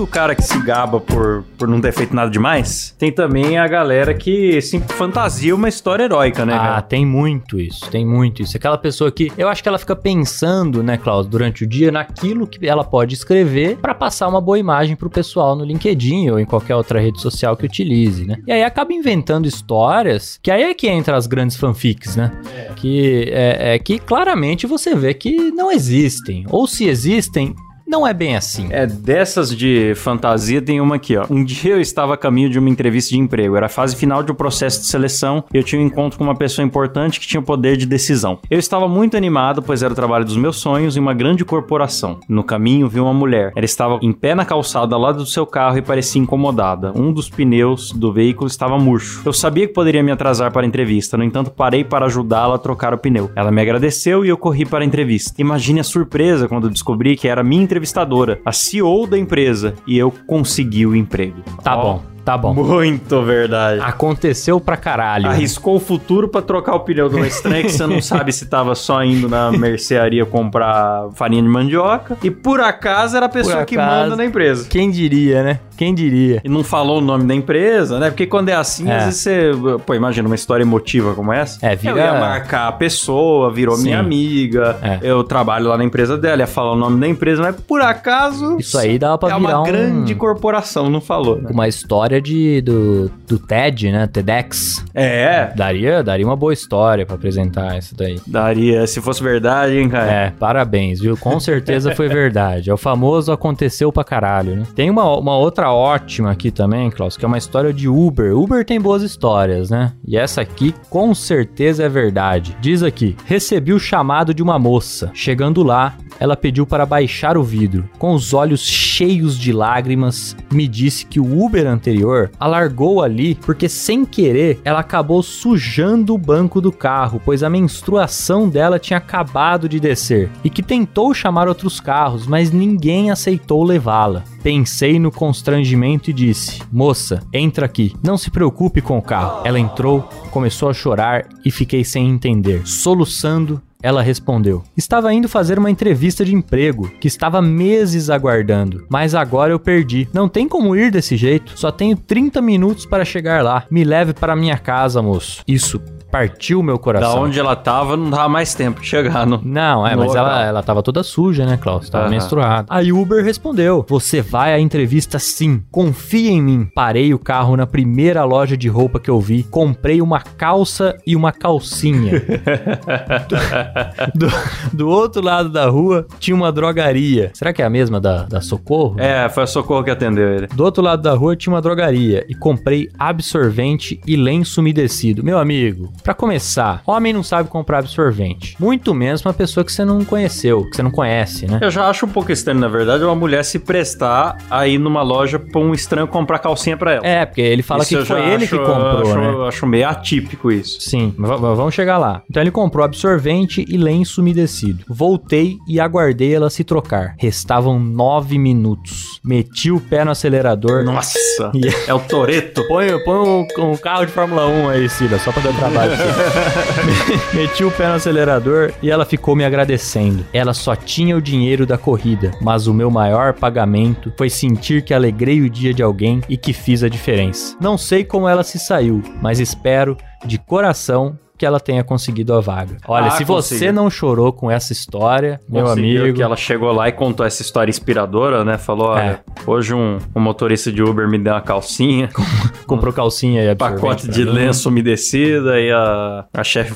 [0.00, 3.68] do cara que se gaba por, por não ter feito nada demais, tem também a
[3.68, 6.82] galera que se fantasia uma história heróica, né, Ah, cara?
[6.82, 8.56] tem muito isso, tem muito isso.
[8.56, 12.46] Aquela pessoa que eu acho que ela fica pensando, né, Cláudio, durante o dia naquilo
[12.46, 16.46] que ela pode escrever pra passar uma boa imagem pro pessoal no LinkedIn ou em
[16.46, 18.36] qualquer outra rede social que utilize, né?
[18.46, 22.32] E aí acaba inventando histórias que aí é que entra as grandes fanfics, né?
[22.76, 27.54] Que é, é que claramente você vê que não existem ou se existem
[27.90, 28.68] não é bem assim.
[28.70, 31.26] É, dessas de fantasia tem uma aqui, ó.
[31.28, 33.56] Um dia eu estava a caminho de uma entrevista de emprego.
[33.56, 36.22] Era a fase final de um processo de seleção e eu tinha um encontro com
[36.22, 38.38] uma pessoa importante que tinha poder de decisão.
[38.48, 42.20] Eu estava muito animado, pois era o trabalho dos meus sonhos em uma grande corporação.
[42.28, 43.52] No caminho vi uma mulher.
[43.56, 46.92] Ela estava em pé na calçada ao lado do seu carro e parecia incomodada.
[46.94, 49.20] Um dos pneus do veículo estava murcho.
[49.24, 52.58] Eu sabia que poderia me atrasar para a entrevista, no entanto parei para ajudá-la a
[52.58, 53.32] trocar o pneu.
[53.34, 55.40] Ela me agradeceu e eu corri para a entrevista.
[55.40, 60.12] Imagine a surpresa quando descobri que era minha entrevistadora, a CEO da empresa, e eu
[60.26, 61.42] consegui o emprego.
[61.64, 62.52] Tá Ó, bom, tá bom.
[62.54, 63.80] Muito verdade.
[63.82, 65.26] Aconteceu pra caralho.
[65.28, 68.46] Arriscou o futuro pra trocar o pneu de uma estranha que você não sabe se
[68.46, 72.18] tava só indo na mercearia comprar farinha de mandioca.
[72.22, 74.02] E por acaso era a pessoa Por que acaso.
[74.02, 74.68] manda na empresa.
[74.68, 75.60] Quem diria, né?
[75.80, 76.42] Quem diria?
[76.44, 78.10] E não falou o nome da empresa, né?
[78.10, 78.96] Porque quando é assim, É.
[78.98, 79.50] às vezes você.
[79.86, 81.58] Pô, imagina uma história emotiva como essa.
[81.66, 83.84] É, vira- Eu ia marcar a pessoa, virou Sim.
[83.84, 84.76] minha amiga.
[84.82, 84.98] É.
[85.02, 88.58] Eu trabalho lá na empresa dela, ia falar o nome da empresa, mas por acaso.
[88.58, 91.48] Isso aí dava pra é virar uma um- grande corporação, não falou, né?
[91.50, 94.06] Uma história de, do, do TED, né?
[94.06, 94.84] TEDx.
[94.94, 95.50] É.
[95.56, 98.20] Daria, daria uma boa história pra apresentar isso daí.
[98.26, 100.12] Daria, se fosse verdade, hein, cara?
[100.12, 101.16] É, parabéns, viu?
[101.16, 102.68] Com certeza foi verdade.
[102.68, 104.62] É o famoso aconteceu pra caralho, né?
[104.76, 108.36] Tem uma, uma outra ótima aqui também, Klaus, que é uma história de Uber.
[108.36, 109.92] Uber tem boas histórias, né?
[110.06, 112.56] E essa aqui com certeza é verdade.
[112.60, 115.10] Diz aqui: recebi o chamado de uma moça.
[115.14, 117.88] Chegando lá, ela pediu para baixar o vidro.
[117.98, 123.34] Com os olhos cheios de lágrimas, me disse que o Uber anterior a largou ali
[123.34, 128.98] porque, sem querer, ela acabou sujando o banco do carro, pois a menstruação dela tinha
[128.98, 134.24] acabado de descer e que tentou chamar outros carros, mas ninguém aceitou levá-la.
[134.42, 139.42] Pensei no constrangimento e disse: Moça, entra aqui, não se preocupe com o carro.
[139.44, 142.66] Ela entrou, começou a chorar e fiquei sem entender.
[142.66, 149.14] Soluçando, ela respondeu: Estava indo fazer uma entrevista de emprego, que estava meses aguardando, mas
[149.14, 150.08] agora eu perdi.
[150.12, 153.64] Não tem como ir desse jeito, só tenho 30 minutos para chegar lá.
[153.70, 155.42] Me leve para minha casa, moço.
[155.46, 157.22] Isso partiu meu Da coração.
[157.22, 159.40] onde ela tava, não dava mais tempo de chegar no.
[159.44, 160.42] Não, é, No mas ela, local.
[160.42, 161.88] ela tava toda suja, né, Klaus?
[161.88, 162.10] Tava Aham.
[162.10, 162.66] menstruada.
[162.68, 165.62] Aí o Uber respondeu: Você vai à entrevista sim.
[165.70, 166.68] Confia em mim.
[166.74, 169.42] Parei o carro na primeira loja de roupa que eu vi.
[169.44, 172.12] Comprei uma calça e uma calcinha.
[174.14, 174.26] do,
[174.72, 177.30] do outro lado da rua tinha uma drogaria.
[177.34, 178.96] Será que é a mesma da, da Socorro?
[178.98, 180.46] É, foi a Socorro que atendeu ele.
[180.48, 185.22] Do outro lado da rua tinha uma drogaria e comprei absorvente e lenço umedecido.
[185.22, 188.56] Meu amigo, pra começar, homem não sabe comprar absorvente.
[188.58, 191.58] Muito menos uma pessoa que você não conheceu, que você não conhece, né?
[191.62, 195.02] Eu já acho um pouco estranho, na verdade, uma mulher se prestar a ir numa
[195.02, 197.06] loja pra um estranho comprar calcinha pra ela.
[197.06, 199.48] É, porque ele fala Isso que eu foi ele acho- que comprou, acho, né?
[199.48, 200.80] acho meio atípico isso.
[200.80, 202.22] Sim, vamos chegar lá.
[202.28, 204.84] Então ele comprou absorvente e lenço umedecido.
[204.88, 207.14] Voltei e aguardei ela se trocar.
[207.18, 209.20] Restavam nove minutos.
[209.24, 210.84] Meti o pé no acelerador.
[210.84, 211.18] Nossa,
[211.54, 212.66] E- é o Toreto.
[212.68, 215.89] Põe, põe um, um carro de Fórmula 1 aí, Cida, só pra dar trabalho.
[217.34, 220.24] Meti o pé no acelerador e ela ficou me agradecendo.
[220.32, 224.94] Ela só tinha o dinheiro da corrida, mas o meu maior pagamento foi sentir que
[224.94, 227.56] alegrei o dia de alguém e que fiz a diferença.
[227.60, 232.40] Não sei como ela se saiu, mas espero de coração que ela tenha conseguido a
[232.40, 232.76] vaga.
[232.86, 233.72] Olha, Ah, se você conseguiu.
[233.72, 237.40] não chorou com essa história, meu Conseguiu amigo, que ela chegou lá e contou essa
[237.40, 238.58] história inspiradora, né?
[238.58, 242.10] Falou, olha, hoje um, um motorista de Uber me deu uma calcinha,
[242.66, 244.30] comprou calcinha e pacote pra de mim.
[244.32, 246.74] lenço umedecida e a, a chefe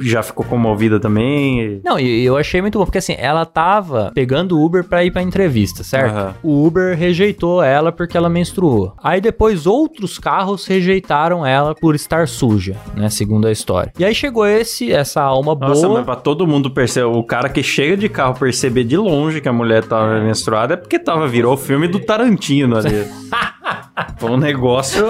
[0.00, 1.60] já ficou comovida também.
[1.62, 5.04] e- Não, e eu achei muito bom, porque assim, ela tava pegando o Uber pra
[5.04, 6.12] ir pra entrevista, certo?
[6.12, 6.34] Aham.
[6.42, 8.94] O Uber rejeitou ela porque ela menstruou.
[9.00, 13.08] Aí depois outros carros rejeitaram ela por estar suja, né?
[13.08, 13.91] Segundo a história.
[13.98, 15.98] E aí chegou esse, essa alma Nossa, boa.
[15.98, 19.48] mas pra todo mundo perceber, o cara que chega de carro perceber de longe que
[19.48, 23.06] a mulher tava menstruada é porque tava, virou o filme do Tarantino ali.
[24.18, 25.04] Foi um negócio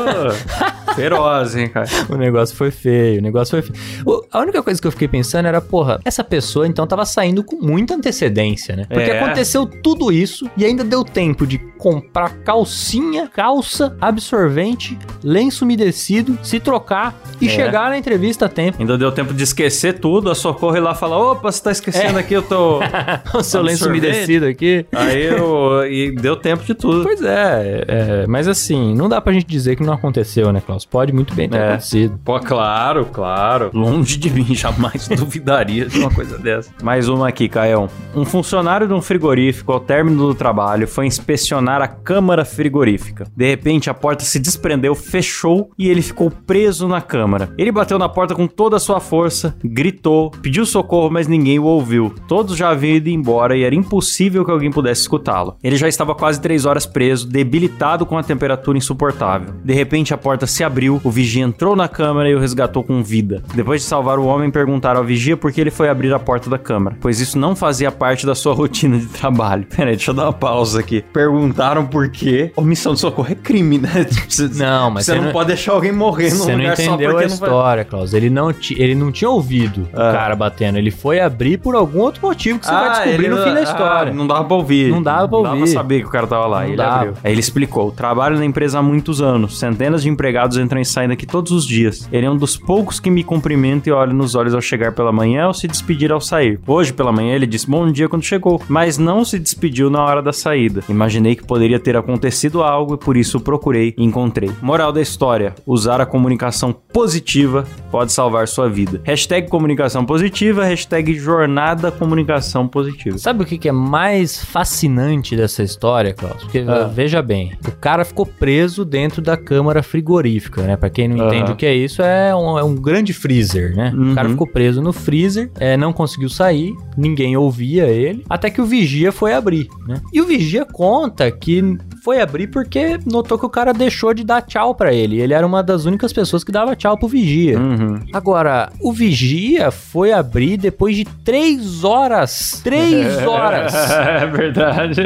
[0.94, 1.88] feroz, hein, cara.
[2.08, 4.02] O negócio foi feio, o negócio foi feio.
[4.06, 7.42] O- a única coisa que eu fiquei pensando era, porra, essa pessoa então tava saindo
[7.42, 8.86] com muita antecedência, né?
[8.88, 9.20] Porque É.
[9.22, 16.60] aconteceu tudo isso e ainda deu tempo de comprar calcinha, calça, absorvente, lenço umedecido, se
[16.60, 17.50] trocar e É.
[17.50, 18.78] chegar na entrevista a tempo.
[18.80, 22.18] Ainda deu tempo de esquecer tudo, a Socorro ir lá falar, opa, você tá esquecendo
[22.18, 22.80] aqui, eu tô...
[23.34, 24.86] o seu lenço umedecido aqui.
[24.92, 25.84] Aí eu...
[25.86, 27.02] E deu tempo de tudo.
[27.02, 30.84] Pois é, é, mas assim, não dá pra gente dizer que não aconteceu, né, Klaus?
[30.84, 31.68] Pode muito bem ter É.
[31.70, 32.18] acontecido.
[32.24, 33.70] Pô, claro, claro.
[33.72, 36.70] Longe de mim, jamais duvidaria de uma coisa dessa.
[36.82, 37.88] Mais uma aqui, Caio.
[38.14, 43.26] Um funcionário de um frigorífico, ao término do trabalho, foi inspecionar a câmara frigorífica.
[43.36, 47.52] De repente, a porta se desprendeu, fechou e ele ficou preso na câmara.
[47.58, 51.64] Ele bateu na porta com toda a sua força, gritou, pediu socorro, mas ninguém o
[51.64, 52.14] ouviu.
[52.28, 55.56] Todos já haviam ido embora e era impossível que alguém pudesse escutá-lo.
[55.62, 59.54] Ele já estava quase três horas preso, debilitado com a temperatura insuportável.
[59.64, 63.02] De repente, a porta se abriu, o vigia entrou na câmara e o resgatou com
[63.02, 63.42] vida.
[63.54, 66.48] Depois de salvar o homem, perguntaram ao vigia por que ele foi abrir a porta
[66.50, 69.64] da câmara, pois isso não fazia parte da sua rotina de trabalho.
[69.74, 71.02] Peraí, deixa eu dar uma pausa aqui.
[71.12, 72.52] Perguntaram por quê.
[72.56, 73.88] Omissão de socorro é crime, né?
[74.28, 77.12] Você- Não, mas você não, não- pode deixar alguém morrer não lugar só entendeu a
[77.12, 77.26] não vai...
[77.26, 78.14] história, Klaus.
[78.14, 80.12] Ele não, ti- ele não tinha ouvido o Ah.
[80.12, 80.78] cara batendo.
[80.78, 83.44] Ele foi abrir por algum outro motivo que você vai Ah, descobrir ele no não-
[83.44, 84.12] fim da ah, história.
[84.12, 84.90] não dava pra ouvir.
[84.90, 85.50] Não dava pra Não ouvir.
[85.50, 86.60] dava pra saber que o cara tava lá.
[86.60, 86.94] Não ele dava.
[86.96, 87.12] abriu.
[87.24, 89.58] Aí ele explicou: trabalho na empresa há muitos anos.
[89.58, 92.08] Centenas de empregados entram e saem daqui todos os dias.
[92.12, 95.12] Ele é um dos poucos que me cumprimenta e olha nos olhos ao chegar pela
[95.12, 96.60] manhã ou se despedir ao sair.
[96.66, 100.22] Hoje pela manhã ele disse bom dia quando chegou, mas não se despediu na hora
[100.22, 100.82] da saída.
[100.88, 104.50] Imaginei que poderia ter acontecido algo e por isso procurei e encontrei.
[104.60, 109.00] Moral da história: usar a comunicação positiva pode salvar sua vida.
[109.04, 113.18] Hashtag comunicação positiva, hashtag jornada comunicação positiva.
[113.18, 116.42] Sabe o que, que é mais fascinante dessa história, Klaus?
[116.42, 116.84] Porque, Ah.
[116.84, 120.76] veja bem, o cara ficou preso dentro da câmara frigorífica, né?
[120.76, 123.92] Pra quem não entende o que é isso, é um, é um grande freezer, né?
[123.94, 124.12] Uhum.
[124.12, 128.60] O cara ficou preso no freezer, é, não conseguiu sair, ninguém ouvia ele, até que
[128.60, 130.00] o vigia foi abrir, né?
[130.12, 134.42] E o vigia conta que foi abrir porque notou que o cara deixou de dar
[134.42, 135.20] tchau pra ele.
[135.20, 137.58] Ele era uma das únicas pessoas que dava tchau pro vigia.
[137.58, 138.00] Uhum.
[138.12, 142.60] Agora, o vigia foi abrir depois de três horas.
[142.64, 143.72] Três horas!
[143.74, 145.02] é verdade.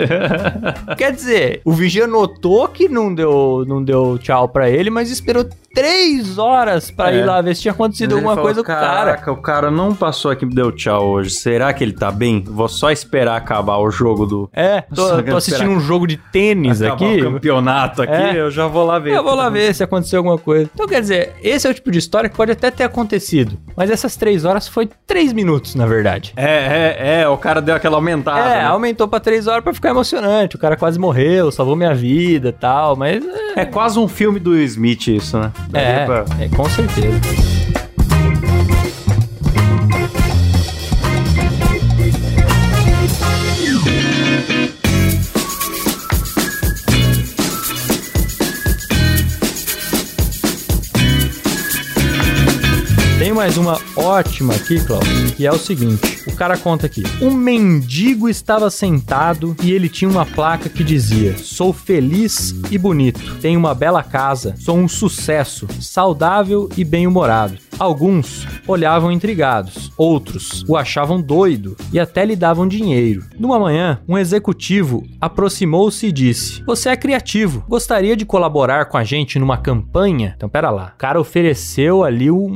[0.96, 5.46] Quer dizer, o vigia notou que não deu, não deu tchau pra ele, mas esperou
[5.74, 7.18] três horas pra É.
[7.18, 8.87] ir lá ver se tinha acontecido Ele alguma falou, coisa com o cara.
[8.96, 11.28] Caraca, o cara não passou aqui e deu tchau hoje.
[11.30, 12.42] Será que ele tá bem?
[12.46, 14.48] Vou só esperar acabar o jogo do.
[14.54, 17.20] É, tô, tô assistindo um jogo de tênis aqui.
[17.20, 18.40] o campeonato aqui, É.
[18.40, 19.12] eu já vou lá ver.
[19.14, 20.70] Eu vou lá ver se aconteceu alguma coisa.
[20.72, 23.57] Então, quer dizer, esse é o tipo de história que pode até ter acontecido.
[23.77, 26.33] Mas essas três horas foi três minutos, na verdade.
[26.37, 26.44] É,
[26.99, 28.40] é, é, o cara deu aquela aumentada.
[28.51, 28.64] é, né?
[28.64, 30.57] aumentou pra três horas pra ficar emocionante.
[30.57, 34.38] O cara quase morreu, salvou minha vida e tal, mas é, É quase um filme
[34.40, 35.53] do Smith isso, né?
[35.68, 37.56] Daria É, pra- é, com certeza.
[53.37, 55.05] Mais uma ótima aqui, Klaus,
[55.37, 57.02] que é o seguinte: o cara conta aqui.
[57.20, 63.36] Um mendigo estava sentado e ele tinha uma placa que dizia: Sou feliz e bonito,
[63.40, 67.56] tenho uma bela casa, sou um sucesso, saudável e bem-humorado.
[67.78, 73.24] Alguns olhavam intrigados, outros o achavam doido e até lhe davam dinheiro.
[73.38, 79.04] Numa manhã, um executivo aproximou-se e disse: Você é criativo, gostaria de colaborar com a
[79.04, 80.32] gente numa campanha?
[80.36, 80.92] Então, pera lá.
[80.94, 82.46] O cara ofereceu ali um,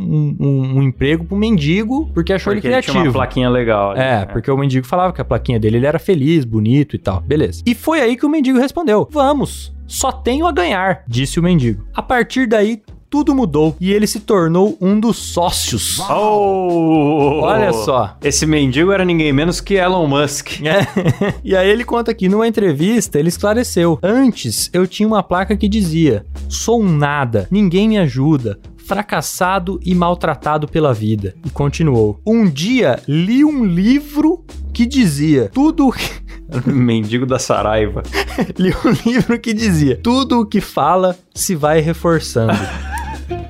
[0.41, 2.93] um- um emprego pro mendigo porque achou Porque ele ele criativo.
[2.93, 3.60] tinha uma plaquinha legal.
[3.69, 4.27] Ali, É, né?
[4.27, 7.21] porque o mendigo falava que a plaquinha dele ele era feliz, bonito e tal.
[7.21, 7.63] Beleza.
[7.67, 11.85] E foi aí que o mendigo respondeu: Vamos, só tenho a ganhar, disse o mendigo.
[11.95, 15.99] A partir daí, tudo mudou e ele se tornou um dos sócios.
[16.09, 17.41] Oh!
[17.43, 18.17] Olha só.
[18.23, 20.61] Esse mendigo era ninguém menos que Elon Musk.
[20.71, 21.35] É.
[21.43, 23.99] e aí ele conta aqui, numa entrevista, ele esclareceu.
[24.03, 28.59] Antes eu tinha uma placa que dizia: Sou um nada, ninguém me ajuda.
[28.91, 31.37] Fracassado e maltratado pela vida.
[31.47, 32.21] E continuou.
[32.27, 35.95] Um dia li um livro que dizia: Tudo
[36.67, 38.03] mendigo da Saraiva.
[38.59, 42.59] li um livro que dizia: Tudo o que fala se vai reforçando.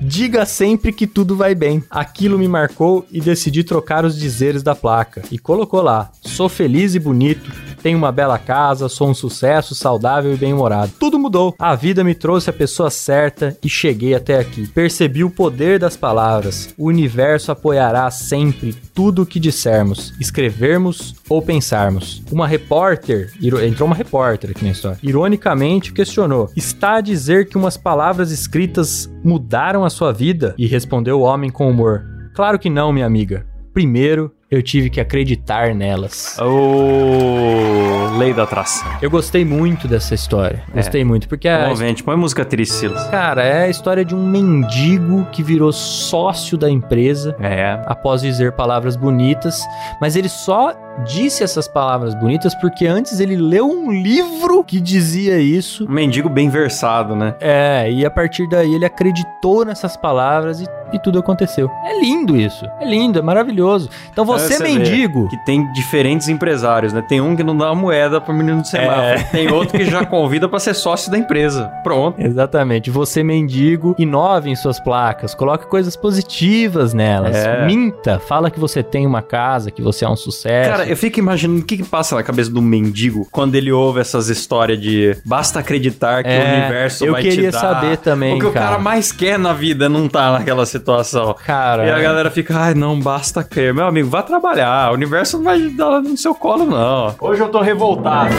[0.03, 1.83] Diga sempre que tudo vai bem.
[1.87, 5.21] Aquilo me marcou e decidi trocar os dizeres da placa.
[5.31, 7.51] E colocou lá: Sou feliz e bonito,
[7.83, 10.91] tenho uma bela casa, sou um sucesso, saudável e bem-humorado.
[10.99, 11.53] Tudo mudou.
[11.59, 14.67] A vida me trouxe a pessoa certa e cheguei até aqui.
[14.67, 16.73] Percebi o poder das palavras.
[16.77, 22.23] O universo apoiará sempre tudo o que dissermos, escrevermos ou pensarmos.
[22.31, 27.77] Uma repórter, entrou uma repórter aqui na história, ironicamente questionou: Está a dizer que umas
[27.77, 30.55] palavras escritas mudaram a sua vida?
[30.57, 33.45] E respondeu o homem com humor: Claro que não, minha amiga.
[33.73, 36.37] Primeiro, eu tive que acreditar nelas.
[36.39, 38.85] Ô, lei da atração.
[39.01, 40.63] Eu gostei muito dessa história.
[40.73, 42.03] Gostei muito, porque a, Comovente.
[42.03, 43.03] Põe música triste, Silas.
[43.09, 47.81] cara, é a história de um mendigo que virou sócio da empresa É.
[47.85, 49.61] após dizer palavras bonitas,
[50.01, 50.73] mas ele só
[51.05, 55.85] disse essas palavras bonitas porque antes ele leu um livro que dizia isso.
[55.89, 57.35] Um mendigo bem versado, né?
[57.39, 61.69] É, e a partir daí ele acreditou nessas palavras e, e tudo aconteceu.
[61.85, 62.65] É lindo isso.
[62.79, 63.89] É lindo, é maravilhoso.
[64.11, 67.01] Então você, É, você vê mendigo, Que tem diferentes empresários, né?
[67.07, 69.01] Tem um que não dá uma moeda pro menino do semáforo.
[69.19, 69.23] É.
[69.23, 71.67] Tem outro que já convida pra ser sócio da empresa.
[71.83, 72.21] Pronto.
[72.21, 72.89] Exatamente.
[72.89, 77.35] Você, mendigo, inove em suas placas, coloque coisas positivas nelas.
[77.35, 77.65] É.
[77.65, 80.69] Minta, fala que você tem uma casa, que você é um sucesso.
[80.69, 83.99] Cara, eu fico imaginando o que, que passa na cabeça do mendigo quando ele ouve
[83.99, 87.59] essas histórias de basta acreditar que É, o universo eu vai te queria dar.
[87.59, 88.65] saber também, O que o cara.
[88.67, 91.35] cara mais quer na vida é não tá naquela situação.
[91.45, 93.73] Cara, E a galera fica, ai, não, basta crer.
[93.73, 94.91] Meu amigo, vá trabalhar.
[94.91, 97.15] O universo não vai dar no seu colo, não.
[97.19, 98.33] Hoje eu tô revoltado.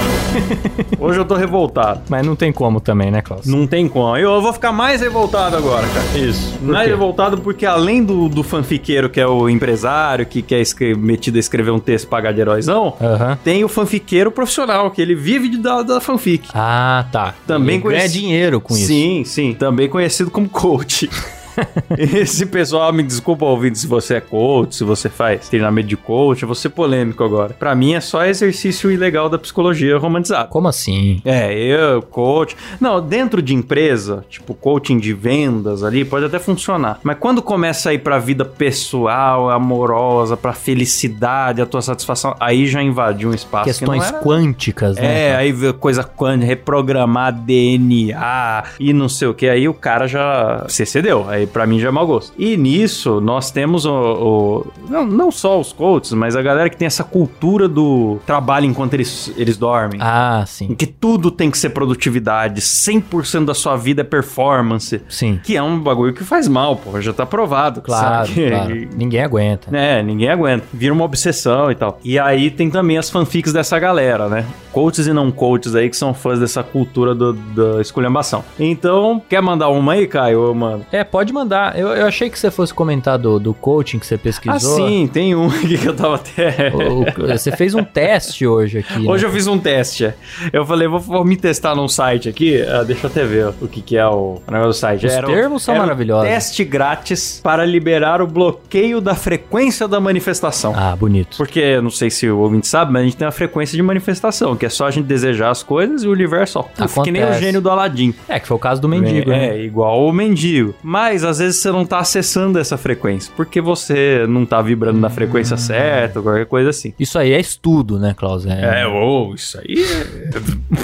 [0.99, 2.03] Hoje eu tô revoltado.
[2.09, 3.47] mas não tem como também, né, Klaus?
[3.47, 4.17] Não tem como.
[4.17, 6.19] Eu vou ficar mais revoltado agora, cara.
[6.19, 6.59] Isso.
[6.63, 11.37] Mais revoltado porque além do, do fanfiqueiro, que é o empresário, que quer escre- metido
[11.37, 13.39] a escrever um texto pra de heróizão, Aham.
[13.45, 16.49] tem o fanfiqueiro profissional, que ele vive de, da, da fanfic.
[16.55, 17.35] Ah, tá.
[17.47, 18.87] Também Ele ganha dinheiro com isso.
[18.87, 19.55] Sim, sim.
[19.55, 21.09] Também conhecido como coach.
[21.99, 26.43] Esse pessoal, me desculpa ouvindo se você é coach, se você faz treinamento de coach,
[26.43, 27.55] eu vou ser polêmico agora.
[27.59, 30.49] Pra mim é só exercício ilegal da psicologia romantizada.
[30.49, 31.21] Como assim?
[31.25, 32.57] É, eu, coach.
[32.81, 36.99] Não, dentro de empresa, tipo coaching de vendas ali, pode até funcionar.
[37.03, 42.67] Mas quando começa a ir pra vida pessoal, amorosa, pra felicidade, a tua satisfação, aí
[42.67, 44.19] já invadiu um espaço que Questões não era...
[44.19, 45.31] quânticas, né?
[45.31, 49.49] É, aí coisa quântica, reprogramar DNA e não sei o que.
[49.49, 51.29] Aí o cara já se excedeu.
[51.29, 52.33] Aí pra mim já é mau gosto.
[52.39, 53.93] E nisso, nós temos o.
[53.93, 58.67] o- não, não só os coaches, mas a galera que tem essa cultura do trabalho
[58.67, 59.99] enquanto eles, eles dormem.
[60.03, 60.75] Ah, Em sim.
[60.75, 65.01] que tudo tem que ser produtividade, 100% da sua vida é performance.
[65.09, 65.41] Sim.
[65.43, 67.81] Que é um bagulho que faz mal, pô, já tá provado.
[67.83, 68.49] Claro, sabe?
[68.51, 68.89] claro.
[68.97, 69.77] Ninguém aguenta.
[69.77, 70.65] É, ninguém aguenta.
[70.73, 71.99] Vira uma obsessão e tal.
[72.05, 74.45] E aí tem também as fanfics dessa galera, né?
[74.73, 78.43] Coaches e não coaches aí que são fãs dessa cultura do, da esculhambação.
[78.59, 80.47] Então, quer mandar uma aí, Caio?
[80.47, 80.87] Eu mando.
[80.91, 81.79] É, pode mandar.
[81.79, 84.77] Eu, eu achei que você fosse comentar do, do coaching que você Ah, pesquisou.
[84.77, 86.71] sim, tem um aqui que eu tava até.
[86.75, 88.99] O- o- você fez um teste hoje aqui.
[89.01, 89.11] né?
[89.11, 90.13] Hoje eu fiz um teste.
[90.53, 92.61] Eu falei, vou, vou me testar num site aqui.
[92.63, 95.07] Ah, deixa eu até ver o que, que é o, o negócio do site.
[95.07, 96.29] Os o- termos são era maravilhosos.
[96.29, 100.73] Teste grátis para liberar o bloqueio da frequência da manifestação.
[100.77, 101.37] Ah, bonito.
[101.37, 104.57] Porque, não sei se o ouvinte sabe, mas a gente tem uma frequência de manifestação,
[104.57, 107.25] que é só a gente desejar as coisas e o universo, ó, puf, que nem
[107.25, 108.15] o gênio do Aladim.
[108.29, 109.49] É, que foi o caso do mendigo, é, né?
[109.59, 110.75] é, igual o mendigo.
[110.83, 115.09] Mas às vezes você não tá acessando essa frequência, porque você não tá vibrando na
[115.09, 115.11] Hum.
[115.11, 116.93] frequência certa, ou qualquer coisa assim.
[116.99, 118.47] Isso aí é estudo, né, Klaus?
[118.47, 120.83] É, ou isso aí é...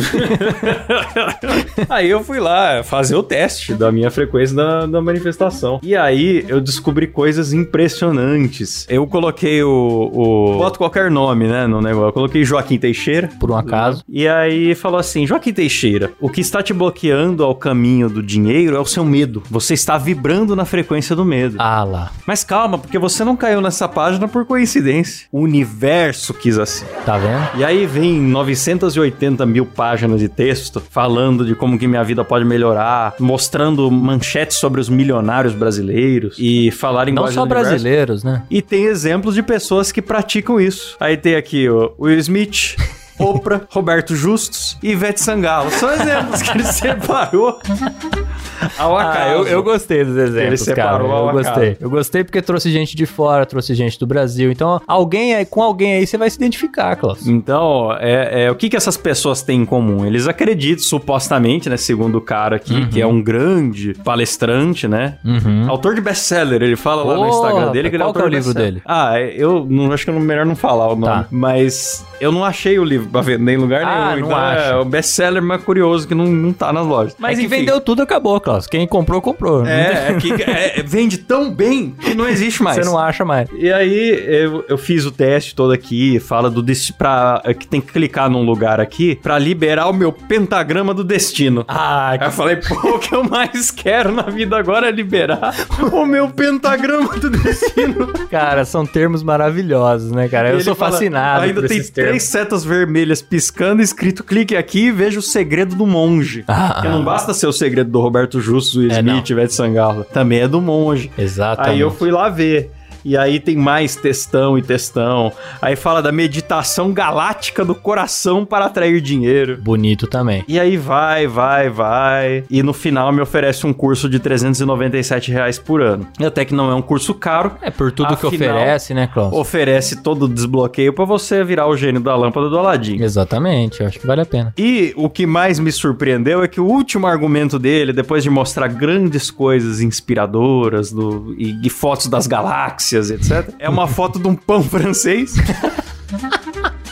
[1.88, 5.80] aí eu fui lá fazer o teste da minha frequência da, da manifestação.
[5.82, 8.86] E aí eu descobri coisas impressionantes.
[8.88, 10.58] Eu coloquei o, o...
[10.58, 12.08] Boto qualquer nome, né, no negócio.
[12.08, 13.28] Eu coloquei Joaquim Teixeira.
[13.38, 14.04] Por um acaso.
[14.08, 18.76] E aí falou assim: Joaquim Teixeira, o que está te bloqueando ao caminho do dinheiro
[18.76, 19.39] é o seu medo.
[19.50, 21.56] Você está vibrando na frequência do medo.
[21.58, 25.26] Ah lá, Mas calma, porque você não caiu nessa página por coincidência.
[25.32, 26.84] O universo quis assim.
[27.04, 27.48] tá vendo?
[27.56, 32.44] E aí vem 980 mil páginas de texto falando de como que minha vida pode
[32.44, 38.42] melhorar, mostrando manchetes sobre os milionários brasileiros e falar em Não só brasileiros, né?
[38.50, 40.96] E tem exemplos de pessoas que praticam isso.
[41.00, 42.76] Aí tem aqui o Will Smith.
[43.18, 45.70] Oprah, Roberto Justus e Ivete Sangalo.
[45.72, 47.60] São exemplos que ele separou.
[48.78, 51.02] Ah, eu, eu gostei dos exemplos, Ele cara.
[51.04, 51.76] Eu gostei.
[51.80, 54.50] Eu gostei porque trouxe gente de fora, trouxe gente do Brasil.
[54.50, 57.26] Então, alguém aí, com alguém aí, você vai se identificar, Klaus.
[57.26, 60.04] Então, é, é, o que, que essas pessoas têm em comum?
[60.04, 61.76] Eles acreditam, supostamente, né?
[61.76, 65.18] Segundo o cara aqui, que é um grande palestrante, né?
[65.24, 65.66] Uhum.
[65.68, 68.24] Autor de best-seller, ele fala lá no Instagram dele que ele é qual que é
[68.24, 68.82] o livro dele?
[68.84, 71.12] Ah, eu não acho que é melhor não falar o nome.
[71.12, 71.26] Tá.
[71.30, 74.28] Mas eu não achei o livro pra vender em lugar Ah, nenhum.
[74.28, 77.16] não então é o best-seller mais curioso que não, não tá nas lojas.
[77.18, 77.56] Mas Mas que enfim.
[77.56, 78.49] vendeu tudo, acabou, Klaus.
[78.70, 79.66] Quem comprou, comprou.
[79.66, 82.76] É, é que é, vende tão bem que não existe mais.
[82.76, 83.48] Você não acha mais.
[83.56, 87.80] E aí eu, eu fiz o teste todo aqui, fala do destino pra que tem
[87.80, 91.64] que clicar num lugar aqui pra liberar o meu pentagrama do destino.
[91.68, 95.54] Ah, Aí eu falei, pô, o que eu mais quero na vida agora é liberar
[95.92, 98.06] o meu pentagrama do destino.
[98.30, 100.48] cara, são termos maravilhosos, né, cara?
[100.48, 102.22] Eu Ele sou fala, fascinado Ainda por tem esses três termos.
[102.24, 106.44] setas vermelhas piscando, escrito clique aqui e veja o segredo do monge.
[106.48, 110.04] Ah, Porque não basta ser o segredo do Roberto Justo, É, Smith, Ivete Sangalo.
[110.04, 111.10] Também é do monge.
[111.16, 111.72] Exatamente.
[111.74, 112.70] Aí eu fui lá ver.
[113.04, 115.32] E aí tem mais textão e textão.
[115.60, 119.58] Aí fala da meditação galáctica do coração para atrair dinheiro.
[119.62, 120.44] Bonito também.
[120.46, 122.44] E aí vai, vai, vai.
[122.50, 126.06] E no final me oferece um curso de 397 reais por ano.
[126.18, 127.52] E até que não é um curso caro.
[127.62, 129.32] É por tudo que Afinal, oferece, né, Klaus?
[129.32, 133.00] Oferece todo o desbloqueio para você virar o gênio da lâmpada do Aladim.
[133.02, 134.52] Exatamente, eu acho que vale a pena.
[134.56, 138.68] E o que mais me surpreendeu é que o último argumento dele, depois de mostrar
[138.68, 144.34] grandes coisas inspiradoras do, e, e fotos das galáxias, etc., é uma foto de um
[144.34, 145.34] pão francês.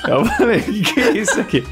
[0.07, 1.67] Eu falei, o que, que é isso aqui?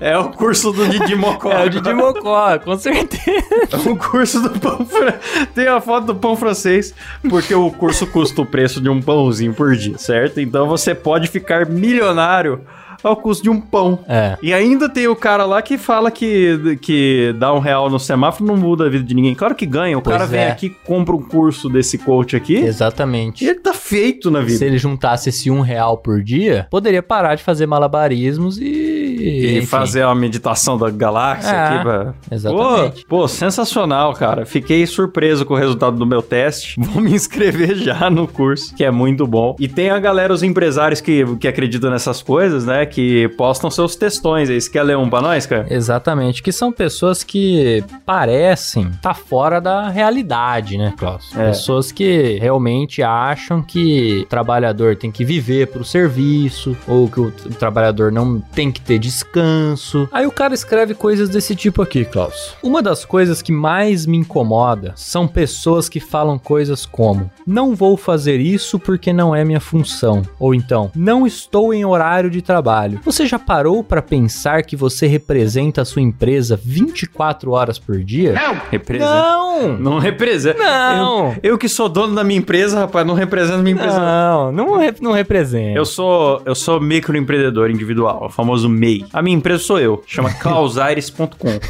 [0.00, 1.52] É o curso do Didi Mocó.
[1.52, 3.44] É o Didi Mocó, com certeza.
[3.70, 5.48] É o curso do pão francês.
[5.54, 6.94] Tem a foto do pão francês,
[7.28, 10.40] porque o curso custa o preço de um pãozinho por dia, certo?
[10.40, 12.60] Então você pode ficar milionário
[13.02, 13.98] ao custo de um pão.
[14.08, 14.36] É.
[14.42, 18.44] E ainda tem o cara lá que fala que, que dá um real no semáforo
[18.44, 19.34] não muda a vida de ninguém.
[19.34, 19.98] Claro que ganha.
[19.98, 20.50] O Pois cara vem é.
[20.50, 23.44] aqui, compra um curso desse coach aqui Exatamente.
[23.44, 24.58] e ele tá feito na vida.
[24.58, 28.91] Se ele juntasse esse um real por dia, poderia parar de fazer malabarismos e
[29.22, 32.14] E fazer uma meditação da galáxia É, aqui pra...
[32.30, 33.04] exatamente.
[33.06, 34.44] Pô, pô, sensacional, cara.
[34.44, 36.78] Fiquei surpreso com o resultado do meu teste.
[36.80, 39.56] Vou me inscrever já no curso, que é muito bom.
[39.58, 42.86] E tem a galera, os empresários que, que acreditam nessas coisas, né?
[42.86, 44.60] Que postam seus textões aí.
[44.60, 45.66] Você quer ler um pra nós, cara?
[45.70, 51.30] Exatamente, que são pessoas que parecem estar fora da realidade, né, Klaus?
[51.36, 51.48] É.
[51.48, 57.26] Pessoas que realmente acham que o trabalhador tem que viver pro serviço, ou que o,
[57.26, 60.08] o trabalhador não tem que ter descanso.
[60.12, 62.56] Aí o cara escreve coisas desse tipo aqui, Klaus.
[62.62, 67.96] Uma das coisas que mais me incomoda são pessoas que falam coisas como: não vou
[67.96, 73.00] fazer isso porque não é minha função, ou então, não estou em horário de trabalho.
[73.04, 78.34] Você já parou para pensar que você representa a sua empresa 24 horas por dia?
[78.70, 79.12] Representa.
[79.12, 79.78] Não!
[79.78, 80.58] Não representa.
[80.58, 81.34] Não!
[81.42, 83.98] Eu, eu que sou dono da minha empresa, rapaz, não represento minha empresa.
[84.00, 85.78] Não, não, re- não representa.
[85.78, 89.01] Eu sou, eu sou microempreendedor individual, o famoso MEI.
[89.12, 91.60] A minha empresa sou eu, chama clausaires.com.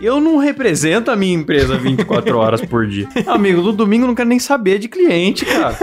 [0.00, 3.08] eu não represento a minha empresa 24 horas por dia.
[3.26, 5.76] Amigo, no domingo eu não quero nem saber de cliente, cara.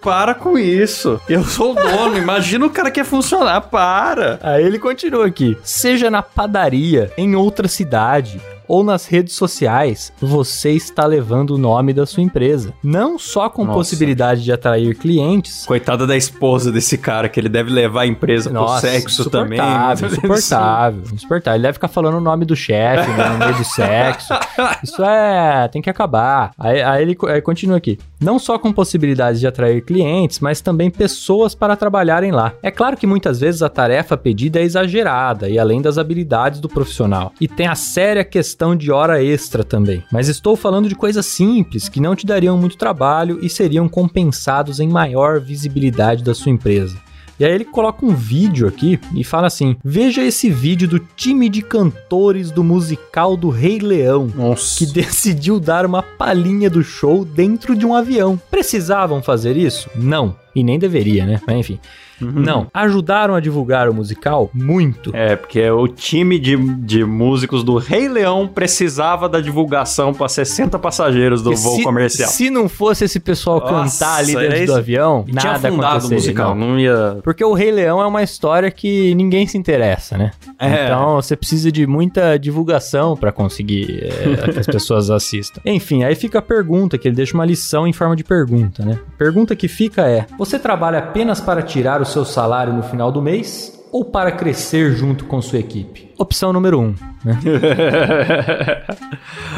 [0.00, 1.20] Para com isso.
[1.28, 2.16] Eu sou o dono.
[2.16, 3.60] Imagina o cara que quer funcionar.
[3.60, 4.40] Para.
[4.42, 5.58] Aí ele continua aqui.
[5.62, 11.92] Seja na padaria, em outra cidade ou nas redes sociais, você está levando o nome
[11.92, 12.72] da sua empresa.
[12.84, 13.76] Não só com Nossa.
[13.76, 15.66] possibilidade de atrair clientes.
[15.66, 19.58] Coitada da esposa desse cara, que ele deve levar a empresa pro sexo também.
[19.58, 21.56] insuportável, insuportável.
[21.56, 24.32] Ele deve ficar falando o nome do chefe né, no meio do sexo.
[24.84, 25.66] Isso é.
[25.66, 26.52] tem que acabar.
[26.56, 27.98] Aí, aí ele aí continua aqui.
[28.20, 32.52] Não só com possibilidades de atrair clientes, mas também pessoas para trabalharem lá.
[32.62, 36.68] É claro que muitas vezes a tarefa pedida é exagerada e além das habilidades do
[36.68, 37.32] profissional.
[37.40, 40.04] E tem a séria questão de hora extra também.
[40.12, 44.80] Mas estou falando de coisas simples que não te dariam muito trabalho e seriam compensados
[44.80, 47.09] em maior visibilidade da sua empresa.
[47.40, 51.48] E aí ele coloca um vídeo aqui e fala assim: Veja esse vídeo do time
[51.48, 54.30] de cantores do musical do Rei Leão.
[54.36, 54.78] Nossa.
[54.78, 58.38] Que decidiu dar uma palhinha do show dentro de um avião.
[58.50, 59.88] Precisavam fazer isso?
[59.96, 60.36] Não.
[60.54, 61.40] E nem deveria, né?
[61.46, 61.80] Mas enfim.
[62.20, 62.66] Não.
[62.72, 64.50] Ajudaram a divulgar o musical?
[64.52, 65.10] Muito.
[65.14, 70.78] É, porque o time de, de músicos do Rei Leão precisava da divulgação para 60
[70.78, 72.28] passageiros do Porque voo se, comercial.
[72.30, 75.68] Se não fosse esse pessoal Nossa, cantar ali é dentro do avião, E tinha nada
[75.68, 76.16] afundado o aconteceria.
[76.18, 76.68] musical, não.
[76.70, 77.18] não ia.
[77.22, 80.30] Porque o Rei Leão é uma história que ninguém se interessa, né?
[80.60, 80.84] É.
[80.84, 85.60] Então você precisa de muita divulgação pra conseguir é, que as pessoas assistam.
[85.64, 88.98] Enfim, aí fica a pergunta, que ele deixa uma lição em forma de pergunta, né?
[89.14, 93.10] A pergunta que fica é: você trabalha apenas para tirar o seu salário no final
[93.10, 93.78] do mês?
[93.92, 96.09] Ou para crescer junto com sua equipe?
[96.20, 96.82] Opção número 1.
[96.82, 96.94] Um,
[97.24, 97.38] né?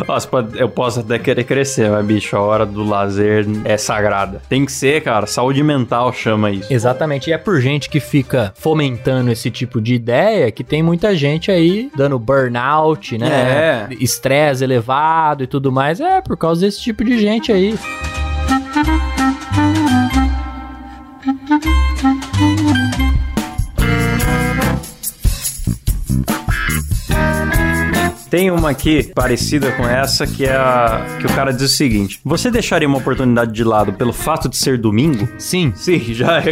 [0.06, 4.40] Nossa, eu posso até querer crescer, mas bicho, a hora do lazer é sagrada.
[4.48, 5.26] Tem que ser, cara.
[5.26, 6.72] Saúde mental chama isso.
[6.72, 11.16] Exatamente, e é por gente que fica fomentando esse tipo de ideia que tem muita
[11.16, 13.28] gente aí dando burnout, né?
[13.28, 13.88] É.
[13.98, 15.98] Estresse elevado e tudo mais.
[15.98, 17.76] É por causa desse tipo de gente aí.
[28.32, 32.18] Tem uma aqui parecida com essa que é a que o cara diz o seguinte:
[32.24, 35.28] Você deixaria uma oportunidade de lado pelo fato de ser domingo?
[35.38, 35.70] Sim.
[35.76, 36.44] Sim, já é.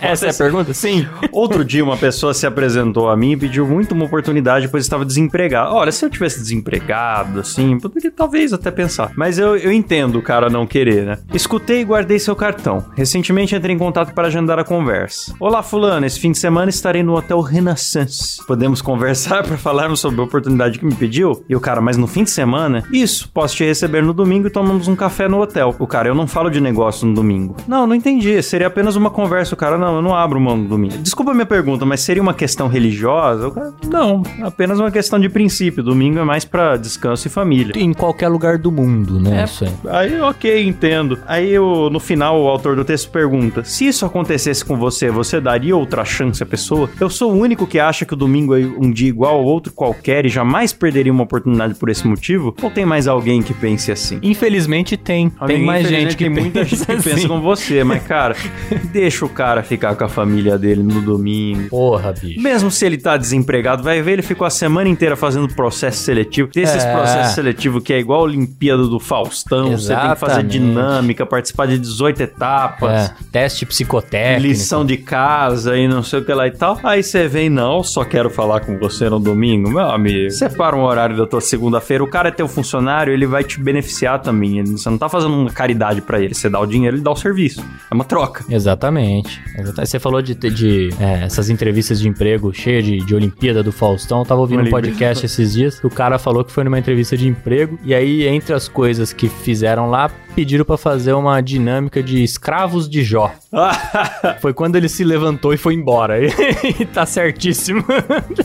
[0.00, 0.72] Essa é a pergunta?
[0.72, 1.06] Sim.
[1.30, 5.04] Outro dia uma pessoa se apresentou a mim e pediu muito uma oportunidade, pois estava
[5.04, 5.74] desempregado.
[5.74, 9.12] Olha, se eu tivesse desempregado, assim, poderia talvez até pensar.
[9.14, 11.18] Mas eu, eu entendo o cara não querer, né?
[11.34, 12.86] Escutei e guardei seu cartão.
[12.96, 15.34] Recentemente entrei em contato para agendar a conversa.
[15.38, 18.42] Olá, fulano, esse fim de semana estarei no Hotel Renaissance.
[18.46, 21.17] Podemos conversar para falarmos sobre a oportunidade que me pediu?
[21.48, 22.84] E o cara, mas no fim de semana?
[22.92, 25.74] Isso, posso te receber no domingo e tomamos um café no hotel.
[25.78, 27.56] O cara, eu não falo de negócio no domingo.
[27.66, 28.40] Não, não entendi.
[28.42, 29.54] Seria apenas uma conversa.
[29.54, 30.98] O cara, não, eu não abro mão no domingo.
[30.98, 33.48] Desculpa a minha pergunta, mas seria uma questão religiosa?
[33.48, 35.82] O cara, não, apenas uma questão de princípio.
[35.82, 37.72] Domingo é mais pra descanso e família.
[37.76, 39.40] Em qualquer lugar do mundo, né?
[39.40, 39.44] É.
[39.44, 39.72] Isso aí.
[39.88, 41.18] Aí, ok, entendo.
[41.26, 45.40] Aí, eu, no final, o autor do texto pergunta: se isso acontecesse com você, você
[45.40, 46.88] daria outra chance à pessoa?
[47.00, 49.72] Eu sou o único que acha que o domingo é um dia igual ao outro
[49.72, 52.54] qualquer e jamais perderia uma oportunidade por esse motivo?
[52.62, 54.18] Ou tem mais alguém que pense assim?
[54.22, 55.30] Infelizmente tem.
[55.46, 57.28] tem mais gente que tem muita pensa gente que pensa assim.
[57.28, 58.34] como você, mas cara,
[58.92, 61.68] deixa o cara ficar com a família dele no domingo.
[61.68, 62.40] Porra, bicho.
[62.40, 66.48] Mesmo se ele tá desempregado, vai ver, ele ficou a semana inteira fazendo processo seletivo.
[66.48, 66.92] Tem esses É.
[66.94, 69.72] processos seletivos que é igual a Olimpíada do Faustão.
[69.72, 70.58] Você tem que fazer Exatamente.
[70.58, 73.10] dinâmica, participar de 18 etapas.
[73.10, 74.46] É, teste psicotécnico.
[74.48, 76.78] Lição de casa e não sei o que lá e tal.
[76.82, 79.70] Aí você vem, não, só quero falar com você no domingo.
[79.70, 82.02] Meu amigo, separa uma hora horário da tua segunda-feira.
[82.02, 84.58] O cara é teu funcionário, ele vai te beneficiar também.
[84.58, 86.34] Ele- Você não tá fazendo uma caridade pra ele.
[86.34, 87.64] Você dá o dinheiro, ele dá o serviço.
[87.90, 88.44] É uma troca.
[88.50, 89.40] Exatamente.
[89.56, 89.88] Exatamente.
[89.88, 94.20] Você falou de, de é, essas entrevistas de emprego cheias de, de Olimpíada do Faustão.
[94.20, 95.80] Eu tava ouvindo um podcast esses dias.
[95.84, 97.78] O cara falou que foi numa entrevista de emprego.
[97.84, 102.88] E aí, entre as coisas que fizeram lá, pediram pra fazer uma dinâmica de escravos
[102.88, 103.32] de Jó.
[104.40, 106.14] Foi quando ele se levantou e foi embora.
[106.78, 107.82] E tá certíssimo.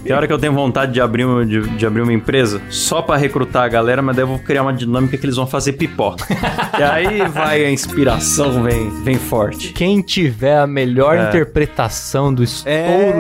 [0.04, 3.00] Tem hora que eu tenho vontade de abrir, uma- de, de abrir uma empresa só
[3.02, 5.74] pra recrutar a galera, mas daí eu vou criar uma dinâmica que eles vão fazer
[5.74, 6.26] pipoca.
[6.80, 9.72] e aí vai a inspiração, vem, vem forte.
[9.74, 11.28] Quem tiver a melhor É.
[11.28, 12.72] interpretação do estouro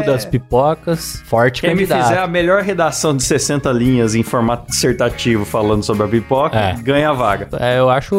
[0.02, 0.04] É.
[0.04, 2.08] das pipocas, forte Quem me candidato.
[2.08, 6.74] fizer a melhor redação de 60 linhas em formato dissertativo falando sobre a pipoca, É.
[6.82, 7.50] ganha a vaga.
[7.60, 8.16] É, eu acho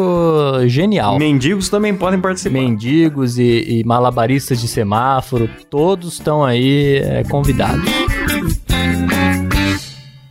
[0.67, 1.17] genial.
[1.19, 2.53] Mendigos também podem participar.
[2.53, 7.83] Mendigos e, e malabaristas de semáforo, todos estão aí é, convidados.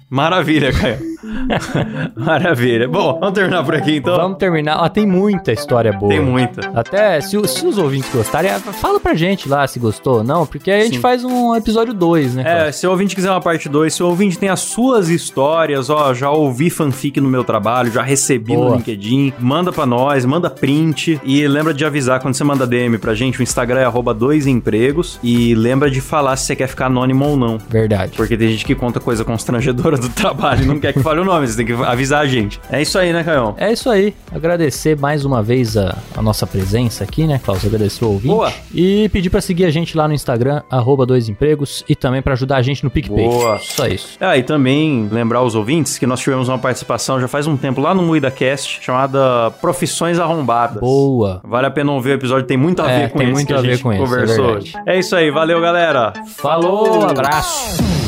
[0.09, 1.14] Maravilha, Caio.
[2.16, 2.89] Maravilha.
[2.89, 4.16] Bom, vamos terminar por aqui então.
[4.16, 4.83] Vamos terminar.
[4.83, 6.11] Ó, tem muita história boa.
[6.11, 6.70] Tem muita.
[6.75, 10.47] Até se, se os ouvintes gostarem, é, fala pra gente lá se gostou ou não,
[10.47, 11.01] porque aí a gente Sim.
[11.01, 12.43] faz um episódio 2, né?
[12.43, 12.72] É, Cláudio?
[12.72, 16.12] se o ouvinte quiser uma parte 2, se o ouvinte tem as suas histórias, ó,
[16.14, 18.70] já ouvi fanfic no meu trabalho, já recebi Boa.
[18.70, 22.99] no LinkedIn, manda pra nós, manda print e lembra de avisar quando você manda DM
[22.99, 26.68] pra gente, o Instagram é arroba dois empregos e lembra de falar se você quer
[26.68, 27.59] ficar anônimo ou não.
[27.68, 28.12] Verdade.
[28.16, 31.25] Porque tem gente que conta coisa constrangedora do trabalho e não quer que fale o
[31.25, 32.61] nome, você tem que avisar a gente.
[32.71, 33.55] É isso aí, né, Caio?
[33.59, 34.15] É isso aí.
[34.35, 37.65] Agradecer mais uma vez a, a nossa presença aqui, né, Klaus?
[37.65, 38.35] Agradecer o ouvinte.
[38.35, 38.53] Boa.
[38.75, 42.33] E pedir pra seguir a gente lá no Instagram, arroba dois empregos, e também pra
[42.35, 43.27] ajudar a gente no PicPay.
[43.27, 43.59] Boa.
[43.62, 44.17] Só isso.
[44.21, 47.81] Ah, e também lembrar os ouvintes que nós tivemos uma participação já faz um tempo
[47.81, 50.81] lá no MuidaCast chamada Profissões Arrombadas.
[50.81, 51.41] Boa.
[51.45, 53.47] Vale a pena ouvir o episódio, tem muito a É, ver com tem esse muito
[53.49, 54.57] que a ver com é conversou verdade.
[54.57, 54.73] hoje.
[54.87, 56.12] É isso aí, valeu galera.
[56.37, 58.04] Falou, abraço.